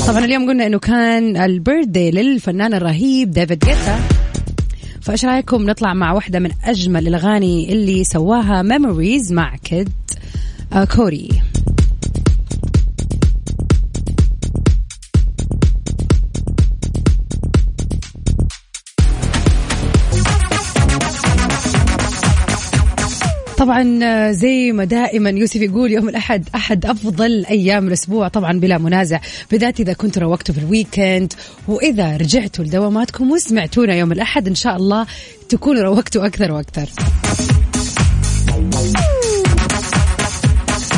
طبعا 0.07 0.25
اليوم 0.25 0.49
قلنا 0.49 0.67
إنه 0.67 0.79
كان 0.79 1.37
ال 1.37 1.46
birthday 1.46 2.11
للفنان 2.11 2.73
الرهيب 2.73 3.31
ديفيد 3.31 3.59
جيتا. 3.59 3.99
فإيش 5.01 5.25
رأيكم 5.25 5.69
نطلع 5.69 5.93
مع 5.93 6.13
واحدة 6.13 6.39
من 6.39 6.51
أجمل 6.63 7.07
الأغاني 7.07 7.73
اللي 7.73 8.03
سواها 8.03 8.61
Memories 8.61 9.33
مع 9.33 9.55
كيد 9.55 9.89
آه 10.73 10.85
كوري. 10.85 11.29
طبعا 23.57 23.99
آه، 24.03 24.31
زي 24.31 24.71
ما 24.71 24.83
دائما 24.83 25.29
يوسف 25.29 25.55
يقول 25.55 25.91
يوم 25.91 26.09
الأحد 26.09 26.49
أحد 26.55 26.85
أفضل 26.85 27.45
أيام 27.45 27.87
الأسبوع 27.87 28.27
طبعا 28.27 28.59
بلا 28.59 28.77
منازع 28.77 29.19
بالذات 29.51 29.79
إذا 29.79 29.93
كنت 29.93 30.17
روقتوا 30.17 30.55
في 30.55 30.61
الويكند. 30.61 31.33
وإذا 31.67 32.17
رجعتوا 32.17 32.65
لدواماتكم 32.65 33.31
وسمعتونا 33.31 33.95
يوم 33.95 34.11
الأحد 34.11 34.47
إن 34.47 34.55
شاء 34.55 34.75
الله 34.75 35.05
تكونوا 35.49 35.83
روقتوا 35.83 36.25
أكثر 36.25 36.51
وأكثر. 36.51 36.89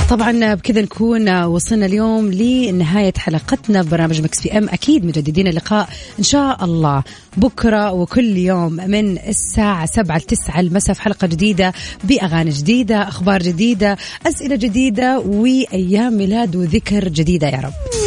طبعا 0.09 0.53
بكذا 0.53 0.81
نكون 0.81 1.43
وصلنا 1.43 1.85
اليوم 1.85 2.31
لنهاية 2.31 3.13
حلقتنا 3.17 3.83
في 3.83 3.89
برنامج 3.89 4.21
مكس 4.21 4.41
بي 4.43 4.57
أم. 4.57 4.69
أكيد 4.69 5.05
مجددين 5.05 5.47
اللقاء 5.47 5.89
إن 6.19 6.23
شاء 6.23 6.65
الله 6.65 7.03
بكرة 7.37 7.91
وكل 7.91 8.37
يوم 8.37 8.73
من 8.73 9.17
الساعة 9.17 9.85
7 9.85 10.17
ل 10.17 10.21
9 10.21 10.59
المساء 10.59 10.95
في 10.95 11.01
حلقة 11.01 11.27
جديدة 11.27 11.73
بأغاني 12.03 12.49
جديدة 12.49 13.07
أخبار 13.07 13.41
جديدة 13.41 13.97
أسئلة 14.27 14.55
جديدة 14.55 15.19
وأيام 15.19 16.17
ميلاد 16.17 16.55
وذكر 16.55 17.07
جديدة. 17.07 17.47
يا 17.47 17.61
رب. 17.61 17.98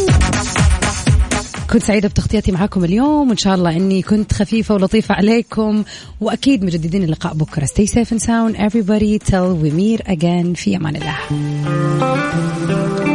كنت 1.73 1.83
سعيدة 1.83 2.09
بتغطيتي 2.09 2.53
معاكم 2.53 2.85
اليوم 2.85 3.29
وإن 3.29 3.37
شاء 3.37 3.55
الله 3.55 3.77
أني 3.77 4.03
كنت 4.03 4.33
خفيفة 4.33 4.75
ولطيفة 4.75 5.15
عليكم 5.15 5.85
وأكيد 6.21 6.65
مجددين 6.65 7.03
اللقاء 7.03 7.35
بكرة. 7.35 7.65
Stay 7.65 7.87
safe 7.87 8.13
and 8.13 8.23
sound 8.23 8.57
everybody. 8.57 9.19
Till 9.19 9.57
we 9.57 9.71
meet 9.71 10.01
again. 10.09 10.55
في 10.55 10.77
أمان 10.77 10.97
الله. 10.97 13.12